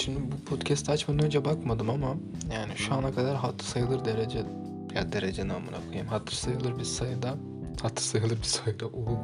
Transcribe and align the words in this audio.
Şimdi 0.00 0.20
bu 0.32 0.44
podcast 0.44 0.90
açmadan 0.90 1.24
önce 1.24 1.44
bakmadım 1.44 1.90
ama 1.90 2.16
yani 2.52 2.72
şu 2.76 2.94
ana 2.94 3.12
kadar 3.12 3.36
hatır 3.36 3.66
sayılır 3.66 4.04
derece 4.04 4.38
ya 4.94 5.12
derece 5.12 5.48
namına 5.48 5.76
koyayım. 5.86 6.06
Hatır 6.06 6.32
sayılır 6.32 6.78
bir 6.78 6.84
sayıda 6.84 7.34
hatır 7.82 8.02
sayılır 8.02 8.38
bir 8.38 8.42
sayıda. 8.42 8.86
Oo. 8.86 9.18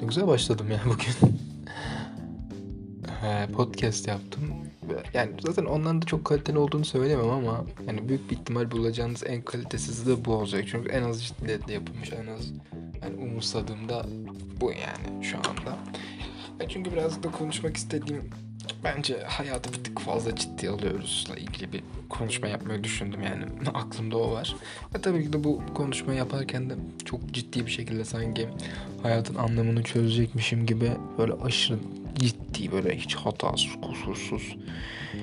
Ne 0.00 0.06
güzel 0.06 0.26
başladım 0.26 0.70
ya 0.70 0.80
bugün. 0.84 1.38
Podcast 3.56 4.08
yaptım. 4.08 4.42
Yani 5.14 5.32
zaten 5.46 5.64
onların 5.64 6.02
da 6.02 6.06
çok 6.06 6.24
kaliteli 6.24 6.58
olduğunu 6.58 6.84
söyleyemem 6.84 7.30
ama 7.30 7.64
yani 7.86 8.08
büyük 8.08 8.30
bir 8.30 8.36
ihtimal 8.36 8.70
bulacağınız 8.70 9.22
en 9.26 9.42
kalitesiz 9.42 10.06
de 10.06 10.24
bu 10.24 10.32
olacak. 10.32 10.64
Çünkü 10.70 10.90
en 10.90 11.02
az 11.02 11.24
ciddiyetle 11.24 11.72
yapılmış, 11.72 12.12
en 12.12 12.26
az 12.26 12.52
yani 13.02 13.16
umursadığımda 13.16 14.06
bu 14.60 14.72
yani 14.72 15.24
şu 15.24 15.36
anda. 15.38 15.78
Ya 16.60 16.68
çünkü 16.68 16.92
biraz 16.92 17.22
da 17.22 17.30
konuşmak 17.30 17.76
istediğim 17.76 18.30
bence 18.84 19.22
hayatı 19.26 19.72
bir 19.72 19.84
tık 19.84 20.00
fazla 20.00 20.36
ciddi 20.36 20.70
alıyoruzla 20.70 21.36
ilgili 21.36 21.72
bir 21.72 21.82
konuşma 22.08 22.48
yapmayı 22.48 22.84
düşündüm 22.84 23.22
yani 23.22 23.44
aklımda 23.74 24.18
o 24.18 24.32
var. 24.32 24.56
Ve 24.94 25.00
tabii 25.00 25.24
ki 25.24 25.32
de 25.32 25.44
bu 25.44 25.62
konuşma 25.74 26.14
yaparken 26.14 26.70
de 26.70 26.74
çok 27.04 27.32
ciddi 27.32 27.66
bir 27.66 27.70
şekilde 27.70 28.04
sanki 28.04 28.48
hayatın 29.02 29.34
anlamını 29.34 29.82
çözecekmişim 29.82 30.66
gibi 30.66 30.90
böyle 31.18 31.32
aşırı 31.32 31.78
ciddi 32.14 32.72
böyle 32.72 32.96
hiç 32.96 33.14
hatasız 33.14 33.70
kusursuz 33.82 34.56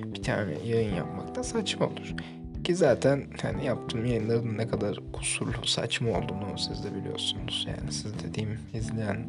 bir 0.05 0.23
tane 0.23 0.53
yayın 0.65 0.95
yapmak 0.95 1.35
da 1.35 1.43
saçma 1.43 1.85
olur. 1.85 2.15
Ki 2.63 2.75
zaten 2.75 3.23
hani 3.41 3.65
yaptığım 3.65 4.05
yayınların 4.05 4.57
ne 4.57 4.67
kadar 4.67 4.99
kusurlu, 5.13 5.65
saçma 5.65 6.09
olduğunu 6.09 6.57
siz 6.57 6.83
de 6.83 6.95
biliyorsunuz. 6.95 7.67
Yani 7.69 7.91
siz 7.91 8.23
dediğim 8.23 8.59
izleyen 8.73 9.25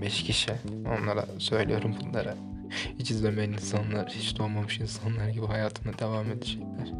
10-15 0.00 0.08
kişi 0.08 0.52
onlara 0.86 1.26
söylüyorum 1.38 1.94
bunlara. 2.00 2.34
Hiç 2.98 3.10
izlemeyen 3.10 3.52
insanlar, 3.52 4.08
hiç 4.08 4.38
doğmamış 4.38 4.80
insanlar 4.80 5.28
gibi 5.28 5.46
hayatına 5.46 5.98
devam 5.98 6.30
edecekler. 6.30 6.92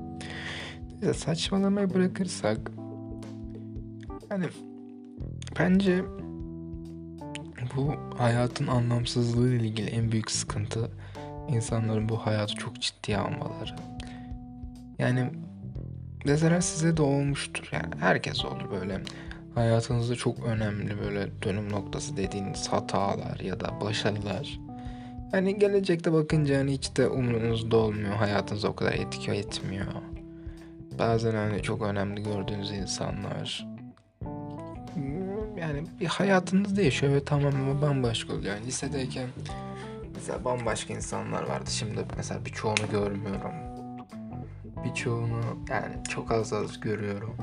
Neyse 1.03 1.15
saçmalamayı 1.15 1.95
bırakırsak 1.95 2.71
hani 4.29 4.47
bence 5.59 6.05
bu 7.77 7.95
hayatın 8.19 8.67
anlamsızlığı 8.67 9.55
ile 9.55 9.67
ilgili 9.67 9.91
en 9.91 10.13
büyük 10.13 10.31
sıkıntı 10.31 10.91
insanların 11.48 12.09
bu 12.09 12.17
hayatı 12.17 12.55
çok 12.55 12.81
ciddiye 12.81 13.19
almaları. 13.19 13.77
Yani 14.98 15.31
mesela 16.25 16.61
size 16.61 16.97
de 16.97 17.03
olmuştur. 17.03 17.69
Yani 17.73 17.95
herkes 18.01 18.45
olur 18.45 18.71
böyle. 18.71 19.01
Hayatınızda 19.55 20.17
çok 20.17 20.45
önemli 20.45 20.98
böyle 20.98 21.43
dönüm 21.43 21.73
noktası 21.73 22.17
dediğiniz 22.17 22.69
hatalar 22.69 23.41
ya 23.41 23.61
da 23.61 23.81
başarılar. 23.81 24.61
Hani 25.33 25.59
gelecekte 25.59 26.12
bakınca 26.12 26.59
hani 26.59 26.73
hiç 26.73 26.97
de 26.97 27.09
umurunuzda 27.09 27.77
olmuyor. 27.77 28.14
Hayatınıza 28.14 28.69
o 28.69 28.75
kadar 28.75 28.92
etki 28.92 29.31
etmiyor. 29.31 29.86
Bazen 30.98 31.34
hani 31.34 31.62
çok 31.62 31.83
önemli 31.83 32.23
gördüğünüz 32.23 32.70
insanlar 32.70 33.67
yani 35.61 35.84
bir 36.01 36.06
hayatınız 36.06 36.77
değişiyor 36.77 37.12
ve 37.12 37.25
tamamen 37.25 37.83
bambaşka 37.83 38.33
oluyor. 38.33 38.55
Yani 38.55 38.67
lisedeyken 38.67 39.28
mesela 40.14 40.45
bambaşka 40.45 40.95
insanlar 40.95 41.42
vardı. 41.42 41.70
Şimdi 41.70 42.05
mesela 42.17 42.45
birçoğunu 42.45 42.91
görmüyorum. 42.92 43.53
Birçoğunu 44.84 45.41
yani 45.69 45.95
çok 46.08 46.31
az 46.31 46.53
az 46.53 46.81
görüyorum. 46.81 47.36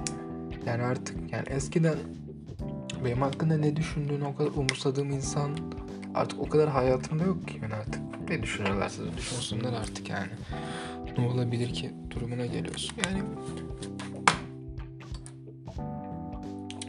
Yani 0.66 0.84
artık 0.84 1.34
yani 1.34 1.46
eskiden 1.50 1.96
benim 3.06 3.22
hakkında 3.22 3.58
ne 3.58 3.76
düşündüğünü 3.76 4.26
o 4.26 4.36
kadar 4.36 4.50
umursadığım 4.50 5.12
insan 5.12 5.52
artık 6.18 6.40
o 6.40 6.50
kadar 6.50 6.70
hayatımda 6.70 7.24
yok 7.24 7.48
ki 7.48 7.60
ben 7.62 7.72
artık. 7.72 8.02
Ne 8.30 8.44
düşünürlerse 8.44 9.02
düşünsünler 9.18 9.74
artık 9.74 10.10
yani. 10.10 10.30
Ne 11.18 11.28
olabilir 11.28 11.74
ki 11.74 11.92
durumuna 12.10 12.46
geliyorsun. 12.46 12.96
Yani 13.06 13.24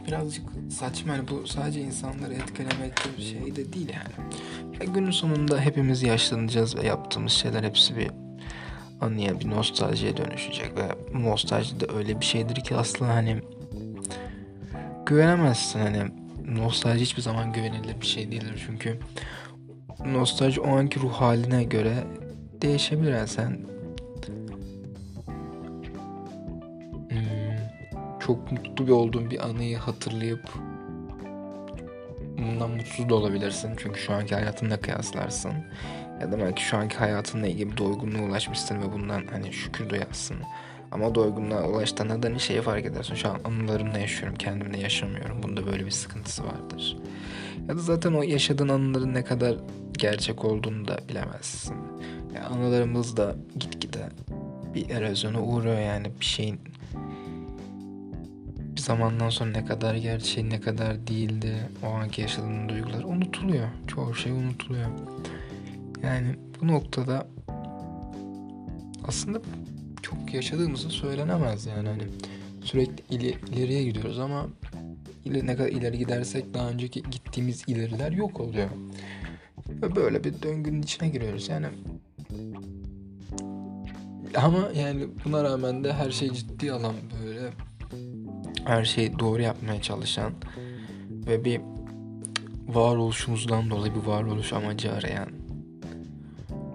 birazcık 0.07 0.45
saçma 0.69 1.13
hani 1.13 1.27
bu 1.27 1.47
sadece 1.47 1.81
insanları 1.81 2.33
etkilemek 2.33 2.93
bir 3.17 3.23
şey 3.23 3.55
de 3.55 3.73
değil 3.73 3.89
yani. 3.89 4.29
Ya 4.79 4.93
günün 4.93 5.11
sonunda 5.11 5.59
hepimiz 5.59 6.03
yaşlanacağız 6.03 6.77
ve 6.77 6.87
yaptığımız 6.87 7.31
şeyler 7.31 7.63
hepsi 7.63 7.97
bir 7.97 8.11
anıya 9.01 9.39
bir 9.39 9.49
nostaljiye 9.49 10.17
dönüşecek 10.17 10.71
ve 10.77 11.19
nostalji 11.19 11.79
de 11.79 11.85
öyle 11.97 12.19
bir 12.19 12.25
şeydir 12.25 12.55
ki 12.55 12.75
aslında 12.75 13.13
hani 13.13 13.41
güvenemezsin 15.05 15.79
hani 15.79 16.11
nostalji 16.55 17.01
hiçbir 17.01 17.21
zaman 17.21 17.53
güvenilir 17.53 18.01
bir 18.01 18.05
şey 18.05 18.31
değildir 18.31 18.63
çünkü 18.67 18.99
nostalji 20.05 20.61
o 20.61 20.77
anki 20.77 20.99
ruh 20.99 21.13
haline 21.13 21.63
göre 21.63 22.03
değişebilir 22.61 23.13
yani 23.13 23.27
sen 23.27 23.69
çok 28.29 28.51
mutlu 28.51 28.87
bir 28.87 28.91
olduğun 28.91 29.31
bir 29.31 29.45
anıyı 29.45 29.77
hatırlayıp 29.77 30.49
bundan 32.37 32.69
mutsuz 32.69 33.09
da 33.09 33.15
olabilirsin. 33.15 33.71
Çünkü 33.77 33.99
şu 33.99 34.13
anki 34.13 34.35
hayatınla 34.35 34.77
kıyaslarsın. 34.79 35.53
Ya 36.21 36.31
da 36.31 36.39
belki 36.39 36.63
şu 36.63 36.77
anki 36.77 36.97
hayatınla 36.97 37.47
ilgili 37.47 37.71
bir 37.71 37.77
doygunluğa 37.77 38.21
ulaşmışsın 38.21 38.81
ve 38.81 38.91
bundan 38.93 39.27
hani 39.31 39.53
şükür 39.53 39.89
duyarsın. 39.89 40.37
Ama 40.91 41.15
doygunluğa 41.15 41.67
ulaştığında 41.67 42.23
da 42.23 42.27
hani 42.27 42.39
şeyi 42.39 42.61
fark 42.61 42.85
edersin. 42.85 43.15
Şu 43.15 43.29
an 43.29 43.39
anılarımla 43.43 43.99
yaşıyorum, 43.99 44.37
kendimle 44.37 44.79
yaşamıyorum. 44.79 45.43
Bunda 45.43 45.65
böyle 45.65 45.85
bir 45.85 45.91
sıkıntısı 45.91 46.43
vardır. 46.43 46.97
Ya 47.67 47.75
da 47.75 47.79
zaten 47.79 48.13
o 48.13 48.23
yaşadığın 48.23 48.69
anıların 48.69 49.13
ne 49.13 49.23
kadar 49.23 49.55
gerçek 49.97 50.45
olduğunu 50.45 50.87
da 50.87 50.99
bilemezsin. 51.09 51.75
Yani 52.35 52.45
anılarımız 52.45 53.17
da 53.17 53.35
gitgide 53.59 54.09
bir 54.75 54.89
erozyona 54.89 55.41
uğruyor 55.41 55.79
yani 55.79 56.11
bir 56.19 56.25
şeyin 56.25 56.59
bir 58.75 58.81
zamandan 58.81 59.29
sonra 59.29 59.49
ne 59.51 59.65
kadar 59.65 59.95
gerçek 59.95 60.43
ne 60.43 60.61
kadar 60.61 61.07
değildi 61.07 61.55
o 61.83 61.87
anki 61.87 62.21
yaşadığın 62.21 62.69
duygular 62.69 63.03
unutuluyor. 63.03 63.67
Çoğu 63.87 64.15
şey 64.15 64.31
unutuluyor. 64.31 64.87
Yani 66.03 66.35
bu 66.61 66.67
noktada 66.67 67.27
aslında 69.07 69.41
çok 70.01 70.33
yaşadığımızı 70.33 70.89
söylenemez 70.89 71.65
yani 71.65 71.89
hani 71.89 72.03
sürekli 72.63 73.15
ileri, 73.15 73.37
ileriye 73.51 73.83
gidiyoruz 73.83 74.19
ama 74.19 74.47
ne 75.25 75.55
kadar 75.55 75.69
ileri 75.69 75.97
gidersek 75.97 76.53
daha 76.53 76.69
önceki 76.69 77.03
gittiğimiz 77.11 77.63
ileriler 77.67 78.11
yok 78.11 78.39
oluyor. 78.39 78.69
Ve 79.69 79.95
böyle 79.95 80.23
bir 80.23 80.41
döngünün 80.41 80.81
içine 80.81 81.09
giriyoruz 81.09 81.49
yani. 81.49 81.67
Ama 84.35 84.69
yani 84.75 85.07
buna 85.25 85.43
rağmen 85.43 85.83
de 85.83 85.93
her 85.93 86.11
şey 86.11 86.31
ciddi 86.31 86.71
alan 86.71 86.93
böyle 87.25 87.49
her 88.65 88.85
şeyi 88.85 89.19
doğru 89.19 89.41
yapmaya 89.41 89.81
çalışan 89.81 90.33
ve 91.09 91.45
bir 91.45 91.61
varoluşumuzdan 92.67 93.69
dolayı 93.69 93.95
bir 93.95 93.99
varoluş 93.99 94.53
amacı 94.53 94.91
arayan 94.91 95.38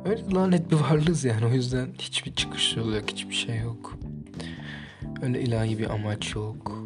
öyle 0.05 0.31
lanet 0.35 0.71
bir 0.71 0.77
varlığız 0.77 1.25
yani. 1.25 1.47
O 1.47 1.53
yüzden 1.53 1.89
hiçbir 1.99 2.35
çıkış 2.35 2.77
yolu 2.77 2.97
yok 2.97 3.11
hiçbir 3.11 3.35
şey 3.35 3.59
yok. 3.59 3.99
Öyle 5.23 5.41
ilahi 5.41 5.79
bir 5.79 5.91
amaç 5.91 6.35
yok. 6.35 6.79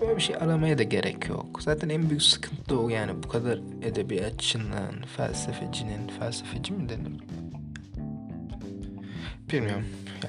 Böyle 0.00 0.16
bir 0.16 0.22
şey 0.22 0.36
aramaya 0.36 0.78
da 0.78 0.82
gerek 0.82 1.28
yok. 1.28 1.62
Zaten 1.62 1.88
en 1.88 2.10
büyük 2.10 2.22
sıkıntı 2.22 2.80
o 2.80 2.88
yani. 2.88 3.22
Bu 3.22 3.28
kadar 3.28 3.60
edebiyatçının 3.82 5.02
felsefecinin 5.16 6.08
felsefeci 6.18 6.72
mi 6.72 6.88
denir 6.88 7.20
bilmiyorum. 9.52 9.84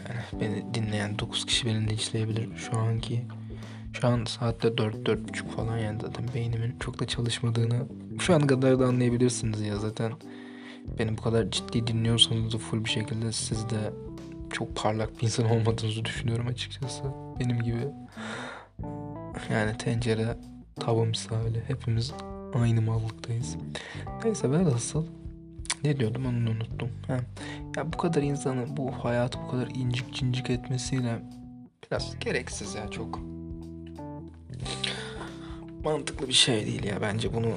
Yani 0.10 0.42
beni 0.42 0.74
dinleyen 0.74 1.20
9 1.20 1.46
kişi 1.46 1.66
beni 1.66 1.90
linçleyebilir 1.90 2.50
şu 2.58 2.78
anki 2.78 3.22
şu 3.94 4.08
an 4.08 4.26
saatte 4.26 4.78
4 4.78 4.96
4.30 4.96 5.48
falan 5.48 5.78
yani 5.78 6.00
zaten 6.02 6.26
beynimin 6.36 6.76
çok 6.80 7.00
da 7.00 7.08
çalışmadığını 7.08 7.88
şu 8.20 8.36
an 8.36 8.48
kadar 8.48 8.80
da 8.80 8.86
anlayabilirsiniz 8.86 9.62
ya. 9.62 9.78
Zaten. 9.78 10.12
Beni 11.00 11.18
bu 11.18 11.22
kadar 11.22 11.52
ciddi 11.52 11.88
dinliyorsanız 11.88 12.54
da 12.54 12.58
full 12.58 12.86
bir 12.86 12.90
şekilde 12.90 13.32
siz 13.32 13.70
de 13.70 13.94
çok 14.54 14.76
parlak 14.76 15.18
bir 15.18 15.24
insan 15.24 15.50
olmadığınızı 15.50 16.06
düşünüyorum 16.06 16.48
açıkçası. 16.48 17.04
Benim 17.40 17.64
gibi. 17.64 17.88
Yani 19.52 19.78
tencere 19.78 20.38
tava 20.80 21.06
misali 21.06 21.64
hepimiz 21.68 22.14
aynı 22.54 22.82
mallıktayız. 22.82 23.56
Neyse 24.24 24.52
ben 24.52 24.66
nasıl 24.66 25.06
ne 25.84 26.00
diyordum 26.00 26.26
onu 26.26 26.50
unuttum. 26.50 26.90
Ha. 27.08 27.20
Ya 27.78 27.94
bu 27.94 27.98
kadar 27.98 28.22
insanın 28.22 28.78
bu 28.78 28.92
hayatı 28.92 29.40
bu 29.40 29.48
kadar 29.48 29.68
incik 29.68 30.14
cincik 30.14 30.50
etmesiyle 30.50 31.20
biraz 31.84 32.20
gereksiz 32.20 32.76
ya 32.76 32.92
çok 32.92 33.20
mantıklı 35.84 36.28
bir 36.28 36.34
şey 36.34 36.66
değil 36.66 36.84
ya. 36.84 37.02
Bence 37.02 37.34
bunu 37.34 37.54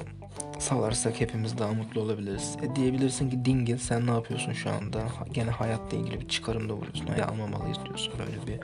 salarsak 0.59 1.21
hepimiz 1.21 1.57
daha 1.57 1.73
mutlu 1.73 2.01
olabiliriz. 2.01 2.57
E 2.61 2.75
diyebilirsin 2.75 3.29
ki 3.29 3.45
dingil 3.45 3.77
sen 3.77 4.07
ne 4.07 4.11
yapıyorsun 4.11 4.53
şu 4.53 4.69
anda? 4.69 5.03
Gene 5.33 5.49
hayatla 5.49 5.97
ilgili 5.97 6.21
bir 6.21 6.27
çıkarımda 6.27 6.77
buluyorsun. 6.77 7.07
Hayal 7.07 7.29
almamalıyız 7.29 7.77
diyorsun. 7.85 8.13
Böyle 8.19 8.47
bir 8.47 8.59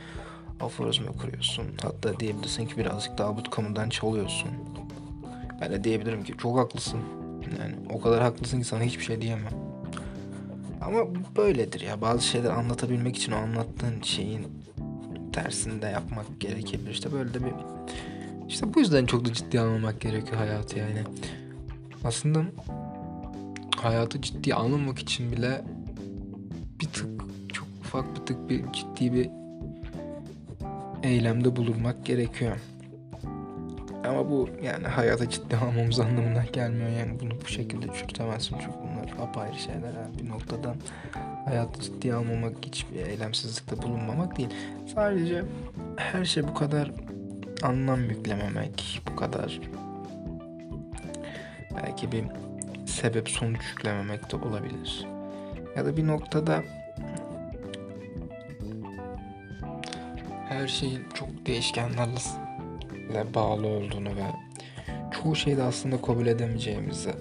aforizma 0.59 1.11
kuruyorsun. 1.11 1.65
Hatta 1.81 2.19
diyebilirsin 2.19 2.65
ki 2.65 2.77
birazcık 2.77 3.17
daha 3.17 3.43
kamudan 3.43 3.89
çalıyorsun. 3.89 4.49
Ben 5.61 5.71
de 5.71 5.83
diyebilirim 5.83 6.23
ki 6.23 6.33
çok 6.37 6.57
haklısın. 6.57 6.99
Yani 7.59 7.75
o 7.89 8.01
kadar 8.01 8.21
haklısın 8.21 8.59
ki 8.59 8.65
sana 8.65 8.83
hiçbir 8.83 9.03
şey 9.03 9.21
diyemem. 9.21 9.53
Ama 10.81 10.99
böyledir 11.37 11.81
ya. 11.81 12.01
Bazı 12.01 12.23
şeyler 12.23 12.49
anlatabilmek 12.49 13.17
için 13.17 13.31
o 13.31 13.35
anlattığın 13.35 14.01
şeyin 14.01 14.47
tersinde 15.33 15.85
yapmak 15.85 16.25
gerekebilir. 16.39 16.91
İşte 16.91 17.11
böyle 17.11 17.33
de 17.33 17.45
bir 17.45 17.51
işte 18.47 18.73
bu 18.73 18.79
yüzden 18.79 19.05
çok 19.05 19.25
da 19.25 19.33
ciddi 19.33 19.59
almamak 19.59 20.01
gerekiyor 20.01 20.37
hayatı 20.37 20.79
yani. 20.79 21.03
Aslında 22.05 22.45
hayatı 23.77 24.21
ciddi 24.21 24.55
almamak 24.55 24.99
için 24.99 25.31
bile 25.31 25.61
bir 26.81 26.85
tık 26.85 27.07
çok 27.53 27.67
ufak 27.81 28.15
bir 28.15 28.25
tık 28.25 28.49
bir 28.49 28.63
ciddi 28.73 29.13
bir 29.13 29.29
eylemde 31.03 31.55
bulunmak 31.55 32.05
gerekiyor. 32.05 32.57
Ama 34.07 34.29
bu 34.29 34.49
yani 34.63 34.87
hayata 34.87 35.29
ciddi 35.29 35.57
almamız 35.57 35.99
anlamına 35.99 36.45
gelmiyor 36.53 36.89
yani 36.89 37.19
bunu 37.19 37.41
bu 37.41 37.47
şekilde 37.47 37.87
çürütemezsin 37.87 38.55
çünkü 38.61 38.75
bunlar 38.83 39.27
apayrı 39.27 39.59
şeyler 39.59 39.93
yani 39.93 40.19
bir 40.19 40.29
noktadan 40.29 40.75
hayatı 41.45 41.81
ciddi 41.81 42.13
almamak 42.13 42.53
hiçbir 42.65 42.95
eylemsizlikte 42.95 43.81
bulunmamak 43.81 44.37
değil. 44.37 44.49
Sadece 44.95 45.43
her 45.95 46.25
şey 46.25 46.47
bu 46.47 46.53
kadar 46.53 46.91
anlam 47.63 48.09
yüklememek, 48.09 49.01
bu 49.11 49.15
kadar 49.15 49.61
belki 51.75 52.11
bir 52.11 52.25
sebep 52.85 53.29
sonuç 53.29 53.61
yüklememek 53.69 54.31
de 54.31 54.35
olabilir. 54.35 55.05
Ya 55.75 55.85
da 55.85 55.97
bir 55.97 56.07
noktada 56.07 56.63
her 60.49 60.67
şeyin 60.67 61.01
çok 61.13 61.45
değişkenlerle 61.45 63.33
bağlı 63.33 63.67
olduğunu 63.67 64.09
ve 64.09 64.25
çoğu 65.11 65.35
şeyde 65.35 65.63
aslında 65.63 66.01
kabul 66.01 66.27
edemeyeceğimizi 66.27 67.11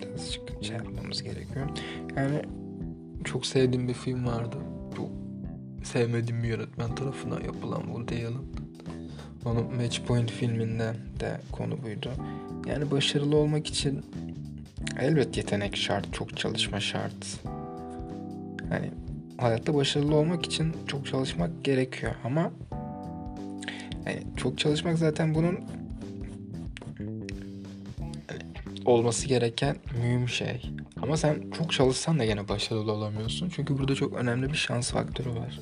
birazcık 0.00 0.64
şey 0.64 0.76
yapmamız 0.76 1.22
gerekiyor. 1.22 1.68
Yani 2.16 2.42
çok 3.24 3.46
sevdiğim 3.46 3.88
bir 3.88 3.94
film 3.94 4.26
vardı. 4.26 4.56
Çok 4.96 5.10
sevmediğim 5.86 6.42
bir 6.42 6.48
yönetmen 6.48 6.94
tarafından 6.94 7.40
yapılan 7.40 7.82
Woody 7.82 8.26
Allen. 8.26 8.59
Onun 9.44 9.74
Match 9.76 10.00
Point 10.00 10.30
filminde 10.30 10.94
de 11.20 11.40
konu 11.52 11.82
buydu. 11.82 12.10
Yani 12.66 12.90
başarılı 12.90 13.36
olmak 13.36 13.66
için 13.66 14.04
elbet 15.00 15.36
yetenek 15.36 15.76
şart, 15.76 16.12
çok 16.14 16.36
çalışma 16.36 16.80
şart. 16.80 17.40
Hani 18.68 18.90
hayatta 19.38 19.74
başarılı 19.74 20.16
olmak 20.16 20.46
için 20.46 20.76
çok 20.86 21.06
çalışmak 21.06 21.64
gerekiyor 21.64 22.12
ama 22.24 22.52
yani 24.06 24.22
çok 24.36 24.58
çalışmak 24.58 24.98
zaten 24.98 25.34
bunun 25.34 25.58
olması 28.84 29.26
gereken 29.26 29.76
mühim 30.02 30.28
şey. 30.28 30.62
Ama 31.02 31.16
sen 31.16 31.50
çok 31.58 31.72
çalışsan 31.72 32.18
da 32.18 32.24
gene 32.24 32.48
başarılı 32.48 32.92
olamıyorsun. 32.92 33.48
Çünkü 33.56 33.78
burada 33.78 33.94
çok 33.94 34.12
önemli 34.12 34.48
bir 34.48 34.56
şans 34.56 34.90
faktörü 34.90 35.30
var. 35.30 35.60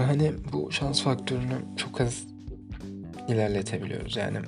Ve 0.00 0.04
hani 0.04 0.32
bu 0.52 0.72
şans 0.72 1.02
faktörünü 1.02 1.54
çok 1.76 2.00
az 2.00 2.24
ilerletebiliyoruz. 3.28 4.16
Yani 4.16 4.38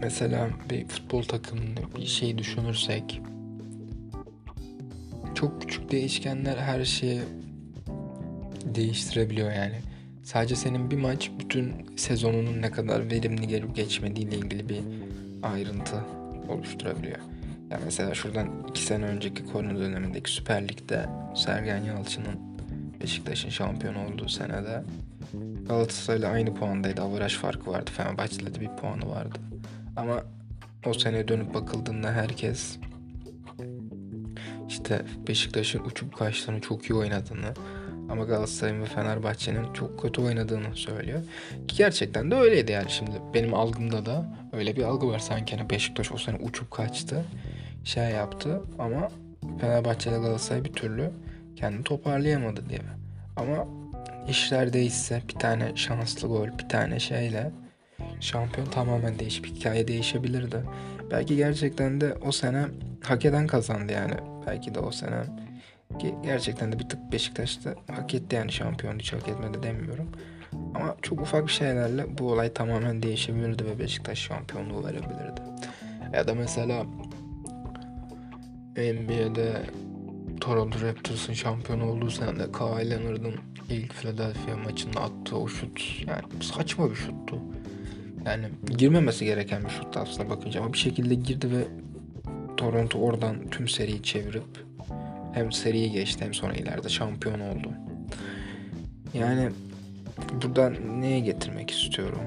mesela 0.00 0.50
bir 0.70 0.88
futbol 0.88 1.22
takımını 1.22 1.94
bir 1.96 2.06
şey 2.06 2.38
düşünürsek 2.38 3.20
çok 5.34 5.60
küçük 5.60 5.90
değişkenler 5.90 6.56
her 6.56 6.84
şeyi 6.84 7.20
değiştirebiliyor 8.64 9.52
yani. 9.52 9.80
Sadece 10.22 10.56
senin 10.56 10.90
bir 10.90 10.96
maç 10.96 11.30
bütün 11.38 11.72
sezonunun 11.96 12.62
ne 12.62 12.70
kadar 12.70 13.10
verimli 13.10 13.48
gelip 13.48 13.76
geçmediğiyle 13.76 14.36
ilgili 14.36 14.68
bir 14.68 14.80
ayrıntı 15.42 15.96
oluşturabiliyor. 16.48 17.18
Yani 17.70 17.82
mesela 17.84 18.14
şuradan 18.14 18.48
iki 18.70 18.82
sene 18.82 19.04
önceki 19.04 19.44
korona 19.46 19.78
dönemindeki 19.78 20.30
Süper 20.30 20.68
Lig'de 20.68 21.06
Sergen 21.36 21.84
Yalçın'ın 21.84 22.53
Beşiktaş'ın 23.00 23.48
şampiyon 23.48 23.94
olduğu 23.94 24.28
senede 24.28 24.82
Galatasaray'la 25.68 26.30
aynı 26.30 26.54
puandaydı. 26.54 27.02
Avaraj 27.02 27.36
farkı 27.36 27.70
vardı. 27.70 27.90
Fenerbahçe'de 27.96 28.54
de 28.54 28.60
bir 28.60 28.68
puanı 28.68 29.10
vardı. 29.10 29.38
Ama 29.96 30.22
o 30.86 30.94
sene 30.94 31.28
dönüp 31.28 31.54
bakıldığında 31.54 32.12
herkes 32.12 32.78
işte 34.68 35.02
Beşiktaş'ın 35.28 35.84
uçup 35.84 36.16
kaçtığını, 36.16 36.60
çok 36.60 36.90
iyi 36.90 36.94
oynadığını 36.94 37.54
ama 38.10 38.24
Galatasaray'ın 38.24 38.80
ve 38.80 38.84
Fenerbahçe'nin 38.84 39.72
çok 39.72 40.02
kötü 40.02 40.20
oynadığını 40.20 40.76
söylüyor. 40.76 41.20
Ki 41.68 41.76
gerçekten 41.76 42.30
de 42.30 42.34
öyleydi 42.34 42.72
yani 42.72 42.90
şimdi 42.90 43.12
benim 43.34 43.54
algımda 43.54 44.06
da 44.06 44.36
öyle 44.52 44.76
bir 44.76 44.82
algı 44.82 45.08
var 45.08 45.18
sanki 45.18 45.56
hani 45.56 45.70
Beşiktaş 45.70 46.12
o 46.12 46.18
sene 46.18 46.36
uçup 46.36 46.70
kaçtı 46.70 47.24
şey 47.84 48.10
yaptı 48.10 48.62
ama 48.78 49.08
Fenerbahçe 49.60 50.10
Galatasaray 50.10 50.64
bir 50.64 50.72
türlü 50.72 51.10
kendini 51.56 51.84
toparlayamadı 51.84 52.68
diye. 52.68 52.80
Ama 53.36 53.66
işler 54.28 54.72
değişse 54.72 55.22
bir 55.28 55.34
tane 55.34 55.76
şanslı 55.76 56.28
gol 56.28 56.48
bir 56.58 56.68
tane 56.68 57.00
şeyle 57.00 57.50
şampiyon 58.20 58.66
tamamen 58.66 59.18
değişip 59.18 59.46
hikaye 59.46 59.88
değişebilirdi. 59.88 60.56
Belki 61.10 61.36
gerçekten 61.36 62.00
de 62.00 62.14
o 62.14 62.32
sene 62.32 62.66
hak 63.04 63.24
eden 63.24 63.46
kazandı 63.46 63.92
yani. 63.92 64.14
Belki 64.46 64.74
de 64.74 64.80
o 64.80 64.90
sene 64.90 65.22
ki 65.98 66.14
gerçekten 66.22 66.72
de 66.72 66.78
bir 66.78 66.88
tık 66.88 67.12
Beşiktaş'ta 67.12 67.74
hak 67.90 68.14
etti 68.14 68.36
yani 68.36 68.52
şampiyon 68.52 68.98
hiç 68.98 69.12
hak 69.12 69.28
etmedi 69.28 69.62
demiyorum. 69.62 70.08
Ama 70.74 70.96
çok 71.02 71.20
ufak 71.20 71.50
şeylerle 71.50 72.18
bu 72.18 72.32
olay 72.32 72.52
tamamen 72.52 73.02
değişebilirdi 73.02 73.64
ve 73.64 73.78
Beşiktaş 73.78 74.18
şampiyonluğu 74.18 74.84
verebilirdi. 74.84 75.40
Ya 76.12 76.28
da 76.28 76.34
mesela 76.34 76.84
NBA'de 78.76 79.62
Toronto 80.40 80.80
Raptors'ın 80.80 81.32
şampiyon 81.32 81.80
olduğu 81.80 82.10
senede 82.10 82.52
Kawhi 82.52 82.90
Leonard'ın 82.90 83.34
ilk 83.70 83.94
Philadelphia 83.94 84.56
maçında 84.56 85.00
attığı 85.00 85.38
o 85.38 85.48
şut 85.48 85.82
yani 86.06 86.42
saçma 86.42 86.90
bir 86.90 86.96
şuttu. 86.96 87.38
Yani 88.26 88.48
girmemesi 88.78 89.24
gereken 89.24 89.64
bir 89.64 89.70
şuttu 89.70 90.00
aslında 90.00 90.30
bakınca 90.30 90.60
ama 90.60 90.72
bir 90.72 90.78
şekilde 90.78 91.14
girdi 91.14 91.50
ve 91.50 91.64
Toronto 92.56 92.98
oradan 92.98 93.50
tüm 93.50 93.68
seriyi 93.68 94.02
çevirip 94.02 94.64
hem 95.32 95.52
seriyi 95.52 95.90
geçti 95.90 96.24
hem 96.24 96.34
sonra 96.34 96.54
ileride 96.54 96.88
şampiyon 96.88 97.40
oldu. 97.40 97.68
Yani 99.14 99.50
buradan 100.42 101.00
neye 101.00 101.20
getirmek 101.20 101.70
istiyorum? 101.70 102.20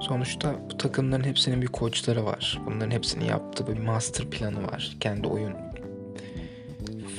Sonuçta 0.00 0.54
bu 0.70 0.76
takımların 0.76 1.24
hepsinin 1.24 1.62
bir 1.62 1.66
koçları 1.66 2.24
var. 2.24 2.60
Bunların 2.66 2.90
hepsini 2.90 3.26
yaptığı 3.26 3.66
bir 3.66 3.78
master 3.78 4.30
planı 4.30 4.66
var. 4.66 4.96
Kendi 5.00 5.28
oyun 5.28 5.52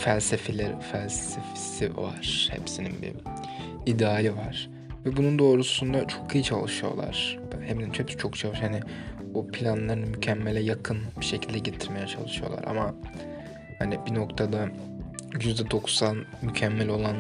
felsefeleri, 0.04 0.80
felsefesi 0.92 1.98
var. 1.98 2.50
Hepsinin 2.52 3.02
bir 3.02 3.14
ideali 3.86 4.36
var. 4.36 4.70
Ve 5.06 5.18
bunun 5.18 5.40
doğrusunda 5.40 6.08
çok 6.08 6.36
iyi 6.36 6.44
çalışıyorlar. 6.44 7.40
Hem 7.68 7.80
de 7.80 8.00
hepsi 8.00 8.18
çok 8.18 8.38
çalışıyor. 8.38 8.72
Hani 8.72 8.80
o 9.34 9.48
planlarını 9.48 10.06
mükemmele 10.06 10.60
yakın 10.60 10.98
bir 11.20 11.26
şekilde 11.26 11.60
getirmeye 11.60 12.08
çalışıyorlar. 12.08 12.64
Ama 12.64 12.96
hani 13.80 14.00
bir 14.06 14.16
noktada 14.16 14.70
%90 15.32 16.24
mükemmel 16.42 16.90
olan 16.90 17.16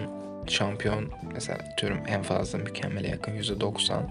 şampiyon 0.47 1.11
mesela 1.33 1.59
diyorum 1.81 1.99
en 2.07 2.21
fazla 2.21 2.57
mükemmele 2.57 3.07
yakın 3.07 3.31
%90 3.31 4.03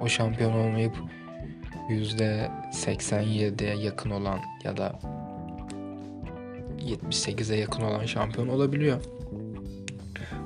o 0.00 0.08
şampiyon 0.08 0.52
olmayıp 0.52 0.96
%87'ye 1.88 3.76
yakın 3.76 4.10
olan 4.10 4.38
ya 4.64 4.76
da 4.76 4.98
78'e 6.86 7.56
yakın 7.56 7.82
olan 7.82 8.06
şampiyon 8.06 8.48
olabiliyor. 8.48 9.00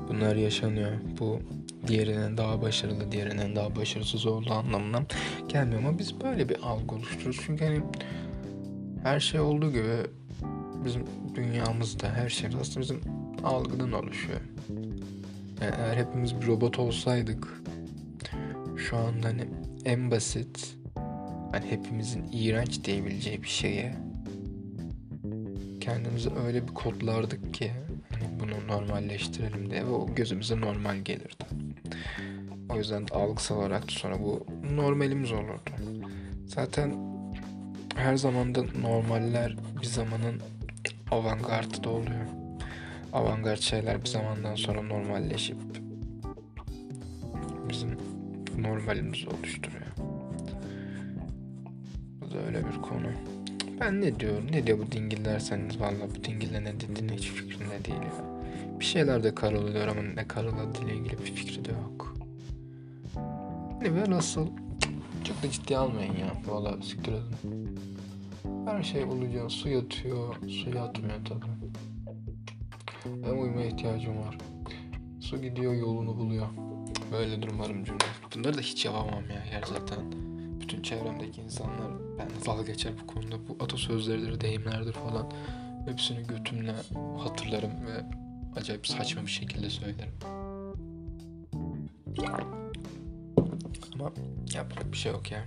Bunlar 0.09 0.37
yaşanıyor. 0.37 0.93
Bu 1.21 1.41
diğerinin 1.87 2.37
daha 2.37 2.62
başarılı, 2.62 3.12
diğerinin 3.12 3.57
daha 3.57 3.77
başarısız 3.77 4.27
olduğu 4.27 4.53
anlamına 4.53 5.03
gelmiyor 5.49 5.83
ama 5.83 5.99
biz 5.99 6.21
böyle 6.21 6.49
bir 6.49 6.57
algı 6.62 6.95
oluşturuyoruz. 6.95 7.41
Çünkü 7.47 7.65
hani 7.65 7.81
her 9.03 9.21
şey 9.21 9.41
olduğu 9.41 9.73
gibi 9.73 9.97
bizim 10.85 11.05
dünyamızda 11.35 12.09
her 12.09 12.29
şey 12.29 12.51
aslında 12.61 12.81
bizim 12.81 13.01
algıdan 13.45 13.93
oluşuyor. 13.93 14.41
Yani 15.61 15.75
eğer 15.79 15.97
hepimiz 15.97 16.41
bir 16.41 16.47
robot 16.47 16.79
olsaydık 16.79 17.62
şu 18.77 18.97
anda 18.97 19.29
hani 19.29 19.49
en 19.85 20.11
basit 20.11 20.77
hani 21.53 21.71
hepimizin 21.71 22.25
iğrenç 22.33 22.85
diyebileceği 22.85 23.43
bir 23.43 23.49
şeye 23.49 23.95
kendimizi 25.83 26.31
öyle 26.47 26.69
bir 26.69 26.75
kodlardık 26.75 27.55
ki 27.55 27.73
hani 28.11 28.41
bunu 28.41 28.67
normalleştirelim 28.69 29.71
diye 29.71 29.87
ve 29.87 29.91
o 29.91 30.15
gözümüze 30.15 30.61
normal 30.61 30.97
gelirdi. 30.97 31.45
O 32.69 32.77
yüzden 32.77 33.07
algısal 33.11 33.57
olarak 33.57 33.93
sonra 33.93 34.21
bu 34.21 34.47
normalimiz 34.75 35.33
olurdu. 35.33 35.71
Zaten 36.47 36.95
her 37.97 38.17
zaman 38.17 38.55
da 38.55 38.65
normaller 38.83 39.57
bir 39.81 39.87
zamanın 39.87 40.41
avantgardı 41.11 41.85
da 41.85 41.91
oluyor. 41.91 42.27
Avantgard 43.12 43.61
şeyler 43.61 44.01
bir 44.01 44.09
zamandan 44.09 44.55
sonra 44.55 44.83
normalleşip 44.83 45.57
bizim 47.69 47.97
normalimizi 48.59 49.29
oluşturuyor. 49.29 49.87
Bu 52.21 52.31
da 52.31 52.39
öyle 52.39 52.59
bir 52.59 52.83
konu. 52.83 53.32
Ben 53.83 54.01
ne 54.01 54.21
diyorum? 54.21 54.47
Ne 54.53 54.67
diyor 54.67 54.79
bu 54.79 54.93
dingil 54.93 55.25
derseniz 55.25 55.81
valla 55.81 56.11
bu 56.17 56.25
dingille 56.25 56.65
ne 56.65 56.81
dediğine 56.81 57.12
hiç 57.12 57.31
fikrimde 57.31 57.85
değil 57.85 58.03
ya. 58.03 58.41
Bir 58.81 58.85
şeyler 58.85 59.23
de 59.23 59.35
karalıyor 59.35 59.89
ama 59.89 60.03
ne 60.03 60.29
karaladığı 60.29 60.91
ilgili 60.91 61.19
bir 61.19 61.25
fikri 61.25 61.65
de 61.65 61.71
yok. 61.71 62.15
Ne 63.83 63.95
ve 63.95 64.11
nasıl? 64.11 64.47
Çok 65.25 65.43
da 65.43 65.51
ciddiye 65.51 65.79
almayın 65.79 66.17
ya. 66.17 66.33
Valla 66.47 66.83
siktir 66.83 67.12
edin. 67.12 67.79
Her 68.67 68.83
şey 68.83 69.05
oluyor. 69.05 69.51
Su 69.51 69.69
yatıyor. 69.69 70.37
Su 70.49 70.71
yatmıyor 70.71 71.25
tabi. 71.25 71.47
Benim 73.07 73.43
uyumaya 73.43 73.67
ihtiyacım 73.67 74.19
var. 74.19 74.39
Su 75.21 75.43
gidiyor 75.43 75.75
yolunu 75.75 76.17
buluyor. 76.17 76.47
Böyle 77.12 77.43
durumlarım 77.43 77.85
cümle. 77.85 78.05
Bunları 78.35 78.59
da 78.59 78.61
hiç 78.61 78.85
yapamam 78.85 79.31
ya 79.31 79.45
gerçekten. 79.51 80.12
Bütün 80.61 80.83
çevremdeki 80.83 81.41
insanlar 81.41 82.01
ben 82.19 82.28
dalga 82.47 82.62
geçer 82.62 82.92
bu 83.02 83.07
konuda. 83.07 83.49
Bu 83.49 83.64
atasözleridir, 83.64 84.40
deyimlerdir 84.40 84.92
falan. 84.92 85.31
Hepsini 85.87 86.26
götümle 86.26 86.75
hatırlarım 87.19 87.87
ve 87.87 88.04
acayip 88.57 88.87
saçma 88.87 89.23
bir 89.23 89.31
şekilde 89.31 89.71
söylerim. 89.71 90.12
Ama 93.95 94.12
yapacak 94.54 94.92
bir 94.92 94.97
şey 94.97 95.12
yok 95.12 95.31
ya. 95.31 95.45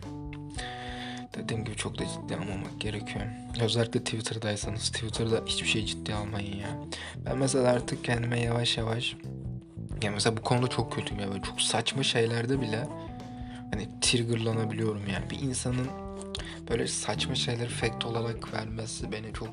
Dediğim 1.38 1.65
gibi 1.65 1.75
çok 1.75 2.00
da 2.00 2.03
ciddi 2.05 2.36
almamak 2.36 2.81
gerekiyor. 2.81 3.25
Özellikle 3.62 4.00
Twitter'daysanız 4.00 4.89
Twitter'da 4.89 5.41
hiçbir 5.45 5.67
şey 5.67 5.86
ciddi 5.86 6.13
almayın 6.13 6.57
ya. 6.57 6.79
Ben 7.25 7.38
mesela 7.38 7.72
artık 7.72 8.03
kendime 8.03 8.39
yavaş 8.39 8.77
yavaş 8.77 9.15
yani 10.03 10.13
mesela 10.13 10.38
bu 10.38 10.41
konuda 10.41 10.67
çok 10.67 10.93
kötüyüm 10.93 11.24
ya. 11.24 11.29
Böyle 11.31 11.41
çok 11.41 11.62
saçma 11.62 12.03
şeylerde 12.03 12.62
bile 12.62 12.88
hani 13.72 13.88
triggerlanabiliyorum 14.01 15.01
yani. 15.13 15.29
Bir 15.29 15.39
insanın 15.39 15.88
böyle 16.69 16.88
saçma 16.88 17.36
şeyleri 17.36 17.69
fact 17.69 18.05
olarak 18.05 18.53
vermesi 18.53 19.12
beni 19.12 19.34
çok 19.34 19.50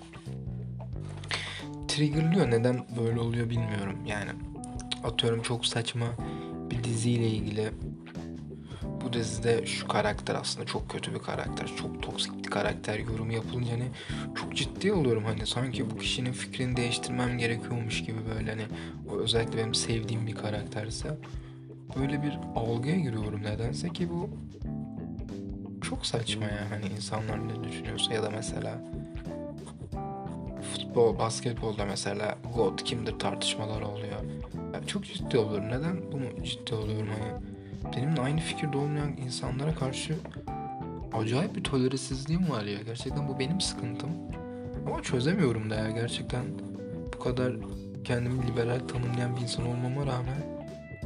triggerlıyor. 1.88 2.50
Neden 2.50 2.86
böyle 2.98 3.20
oluyor 3.20 3.50
bilmiyorum. 3.50 3.98
Yani 4.06 4.30
atıyorum 5.04 5.42
çok 5.42 5.66
saçma 5.66 6.06
bir 6.70 6.84
diziyle 6.84 7.28
ilgili 7.28 7.70
bu 9.04 9.12
dizide 9.12 9.66
şu 9.66 9.88
karakter 9.88 10.34
aslında 10.34 10.66
çok 10.66 10.90
kötü 10.90 11.14
bir 11.14 11.18
karakter. 11.18 11.70
Çok 11.76 12.02
toksik 12.02 12.44
bir 12.44 12.50
karakter 12.50 12.98
yorumu 12.98 13.32
yapılınca 13.32 13.72
hani 13.72 13.88
çok 14.34 14.56
ciddi 14.56 14.92
oluyorum 14.92 15.24
hani 15.24 15.46
sanki 15.46 15.90
bu 15.90 15.98
kişinin 15.98 16.32
fikrini 16.32 16.76
değiştirmem 16.76 17.38
gerekiyormuş 17.38 18.04
gibi 18.04 18.18
böyle 18.36 18.50
hani 18.50 18.62
o 19.10 19.16
özellikle 19.16 19.58
benim 19.58 19.74
sevdiğim 19.74 20.26
bir 20.26 20.34
karakterse 20.34 21.18
böyle 22.00 22.22
bir 22.22 22.38
algıya 22.56 22.96
giriyorum 22.96 23.42
nedense 23.42 23.88
ki 23.88 24.08
bu 24.10 24.30
çok 25.92 26.06
saçma 26.06 26.44
ya 26.44 26.70
hani 26.70 26.86
insanlar 26.96 27.48
ne 27.48 27.64
düşünüyorsa 27.64 28.14
ya 28.14 28.22
da 28.22 28.30
mesela 28.30 28.78
futbol, 30.72 31.18
basketbolda 31.18 31.84
mesela 31.84 32.38
God 32.54 32.78
kimdir 32.78 33.18
tartışmalar 33.18 33.82
oluyor. 33.82 34.22
Yani 34.74 34.86
çok 34.86 35.04
ciddi 35.04 35.38
oluyorum. 35.38 35.68
Neden 35.68 36.12
bunu 36.12 36.44
ciddi 36.44 36.74
oluyorum 36.74 37.08
hani? 37.08 37.42
Benimle 37.96 38.20
aynı 38.20 38.40
fikirde 38.40 38.76
olmayan 38.76 39.16
insanlara 39.16 39.74
karşı 39.74 40.16
acayip 41.12 41.56
bir 41.56 41.64
toleransizliğim 41.64 42.50
var 42.50 42.64
ya. 42.64 42.82
Gerçekten 42.82 43.28
bu 43.28 43.38
benim 43.38 43.60
sıkıntım. 43.60 44.10
Ama 44.86 45.02
çözemiyorum 45.02 45.70
da 45.70 45.74
ya 45.74 45.90
gerçekten 45.90 46.44
bu 47.14 47.18
kadar 47.18 47.52
kendimi 48.04 48.46
liberal 48.46 48.80
tanımlayan 48.88 49.36
bir 49.36 49.40
insan 49.40 49.66
olmama 49.66 50.06
rağmen 50.06 50.42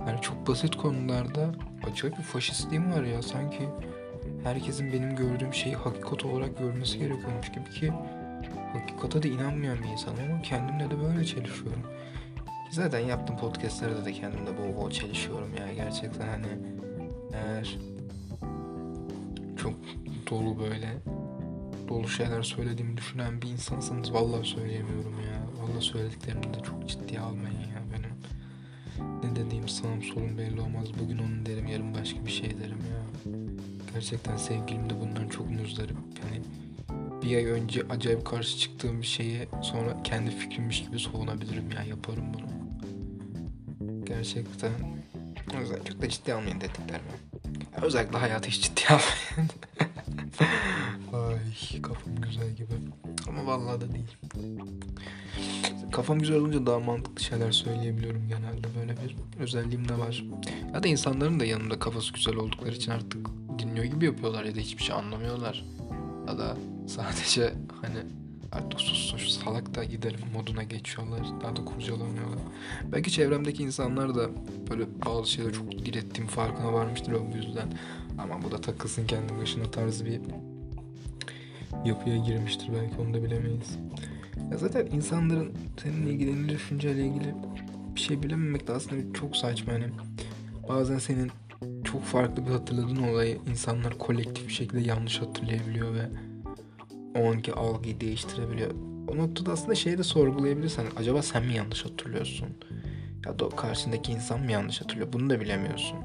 yani 0.06 0.20
çok 0.20 0.48
basit 0.48 0.76
konularda 0.76 1.50
acayip 1.90 2.18
bir 2.18 2.22
faşistliğim 2.22 2.92
var 2.92 3.02
ya. 3.02 3.22
Sanki 3.22 3.68
herkesin 4.46 4.92
benim 4.92 5.16
gördüğüm 5.16 5.54
şeyi 5.54 5.74
hakikat 5.74 6.24
olarak 6.24 6.58
görmesi 6.58 6.98
gerekiyormuş 6.98 7.52
gibi 7.52 7.70
ki 7.70 7.92
hakikate 8.72 9.22
de 9.22 9.28
inanmayan 9.28 9.78
bir 9.82 9.88
insanım 9.88 10.18
ama 10.30 10.42
kendimle 10.42 10.90
de 10.90 11.00
böyle 11.02 11.24
çelişiyorum. 11.24 11.82
Zaten 12.70 12.98
yaptığım 12.98 13.36
podcastlerde 13.36 14.04
de 14.04 14.12
kendimle 14.12 14.58
bol 14.58 14.76
bol 14.76 14.90
çelişiyorum 14.90 15.56
ya. 15.56 15.72
Gerçekten 15.74 16.28
hani 16.28 16.46
eğer 17.32 17.78
çok 19.56 19.74
dolu 20.30 20.58
böyle 20.58 20.88
dolu 21.88 22.08
şeyler 22.08 22.42
söylediğimi 22.42 22.96
düşünen 22.96 23.42
bir 23.42 23.48
insansanız 23.48 24.12
vallahi 24.12 24.48
söyleyemiyorum 24.48 25.20
ya. 25.20 25.62
Vallahi 25.62 25.84
söylediklerimi 25.84 26.54
de 26.54 26.60
çok 26.62 26.88
ciddiye 26.88 27.20
almayın 27.20 27.58
ya 27.58 27.82
benim. 27.92 28.16
Ne 29.24 29.36
dediğim 29.36 29.68
sağım 29.68 30.02
solum 30.02 30.38
belli 30.38 30.60
olmaz. 30.60 30.88
Bugün 31.02 31.18
onu 31.18 31.46
derim 31.46 31.66
yarın 31.66 31.94
başka 31.94 32.26
bir 32.26 32.30
şey 32.30 32.50
derim 32.50 32.78
ya. 32.78 33.45
Gerçekten 33.96 34.36
sevgilim 34.36 34.90
de 34.90 35.00
bundan 35.00 35.28
çok 35.28 35.50
muzdarip. 35.50 35.96
Yani 36.24 36.42
bir 37.22 37.36
ay 37.36 37.44
önce 37.44 37.82
acayip 37.90 38.26
karşı 38.26 38.58
çıktığım 38.58 39.02
bir 39.02 39.06
şeye 39.06 39.48
sonra 39.62 40.02
kendi 40.04 40.30
fikrimmiş 40.30 40.84
gibi 40.84 41.00
savunabilirim 41.00 41.70
ya 41.70 41.82
yaparım 41.82 42.24
bunu. 42.34 42.46
Gerçekten 44.04 44.72
o 45.56 45.60
yüzden 45.60 45.82
çok 45.84 46.02
da 46.02 46.08
ciddi 46.08 46.34
almayın 46.34 46.60
dediklerimi. 46.60 47.16
Özellikle 47.82 48.18
hayatı 48.18 48.48
hiç 48.48 48.62
ciddi 48.62 48.82
almayın. 48.88 49.50
Ay 51.72 51.82
kafam 51.82 52.16
güzel 52.16 52.50
gibi. 52.50 52.74
Ama 53.28 53.46
vallahi 53.46 53.80
da 53.80 53.92
değil. 53.92 54.16
Kafam 55.92 56.18
güzel 56.18 56.36
olunca 56.36 56.66
daha 56.66 56.78
mantıklı 56.78 57.24
şeyler 57.24 57.52
söyleyebiliyorum 57.52 58.28
genelde. 58.28 58.68
Böyle 58.80 58.92
bir 58.92 59.16
özelliğim 59.40 59.88
de 59.88 59.98
var. 59.98 60.24
Ya 60.74 60.82
da 60.82 60.88
insanların 60.88 61.40
da 61.40 61.44
yanımda 61.44 61.78
kafası 61.78 62.12
güzel 62.12 62.36
oldukları 62.36 62.74
için 62.74 62.90
artık 62.90 63.26
dinliyor 63.58 63.84
gibi 63.84 64.04
yapıyorlar 64.04 64.44
ya 64.44 64.56
da 64.56 64.60
hiçbir 64.60 64.82
şey 64.82 64.96
anlamıyorlar. 64.96 65.64
Ya 66.28 66.38
da 66.38 66.56
sadece 66.86 67.54
hani 67.82 67.98
artık 68.52 68.80
sus 68.80 68.98
sus 68.98 69.44
salak 69.44 69.74
da 69.74 69.84
gidelim 69.84 70.20
moduna 70.34 70.62
geçiyorlar. 70.62 71.20
Daha 71.42 71.56
da 71.56 71.64
kurcalamıyorlar. 71.64 72.38
Belki 72.92 73.10
çevremdeki 73.10 73.62
insanlar 73.62 74.14
da 74.14 74.30
böyle 74.70 74.84
bazı 75.06 75.30
şeyleri 75.30 75.52
çok 75.52 75.72
direttiğim 75.72 76.28
farkına 76.28 76.72
varmıştır 76.72 77.12
o 77.12 77.36
yüzden. 77.36 77.68
Ama 78.18 78.42
bu 78.42 78.50
da 78.50 78.60
takılsın 78.60 79.06
kendi 79.06 79.38
başına 79.38 79.70
tarzı 79.70 80.04
bir 80.04 80.20
yapıya 81.84 82.16
girmiştir 82.16 82.68
belki 82.74 83.00
onu 83.00 83.14
da 83.14 83.22
bilemeyiz. 83.22 83.78
Ya 84.50 84.58
zaten 84.58 84.86
insanların 84.86 85.52
seninle 85.82 86.10
ilgili 86.10 86.46
ne 86.46 86.48
düşünceyle 86.48 87.06
ilgili 87.06 87.34
bir 87.94 88.00
şey 88.00 88.22
bilememek 88.22 88.68
de 88.68 88.72
aslında 88.72 89.14
çok 89.14 89.36
saçma 89.36 89.72
hani. 89.72 89.86
Bazen 90.68 90.98
senin 90.98 91.30
çok 91.84 92.04
farklı 92.04 92.46
bir 92.46 92.50
hatırladığın 92.50 93.02
olayı 93.02 93.38
insanlar 93.50 93.98
kolektif 93.98 94.48
bir 94.48 94.52
şekilde 94.52 94.80
yanlış 94.80 95.20
hatırlayabiliyor 95.22 95.94
ve 95.94 96.08
o 97.16 97.30
anki 97.30 97.52
algıyı 97.52 98.00
değiştirebiliyor. 98.00 98.70
O 99.08 99.16
noktada 99.16 99.52
aslında 99.52 99.74
şeyi 99.74 99.98
de 99.98 100.02
sorgulayabilirsen 100.02 100.86
acaba 100.96 101.22
sen 101.22 101.46
mi 101.46 101.54
yanlış 101.54 101.84
hatırlıyorsun? 101.84 102.48
Ya 103.26 103.38
da 103.38 103.48
karşındaki 103.48 104.12
insan 104.12 104.40
mı 104.40 104.52
yanlış 104.52 104.80
hatırlıyor? 104.80 105.12
Bunu 105.12 105.30
da 105.30 105.40
bilemiyorsun. 105.40 105.98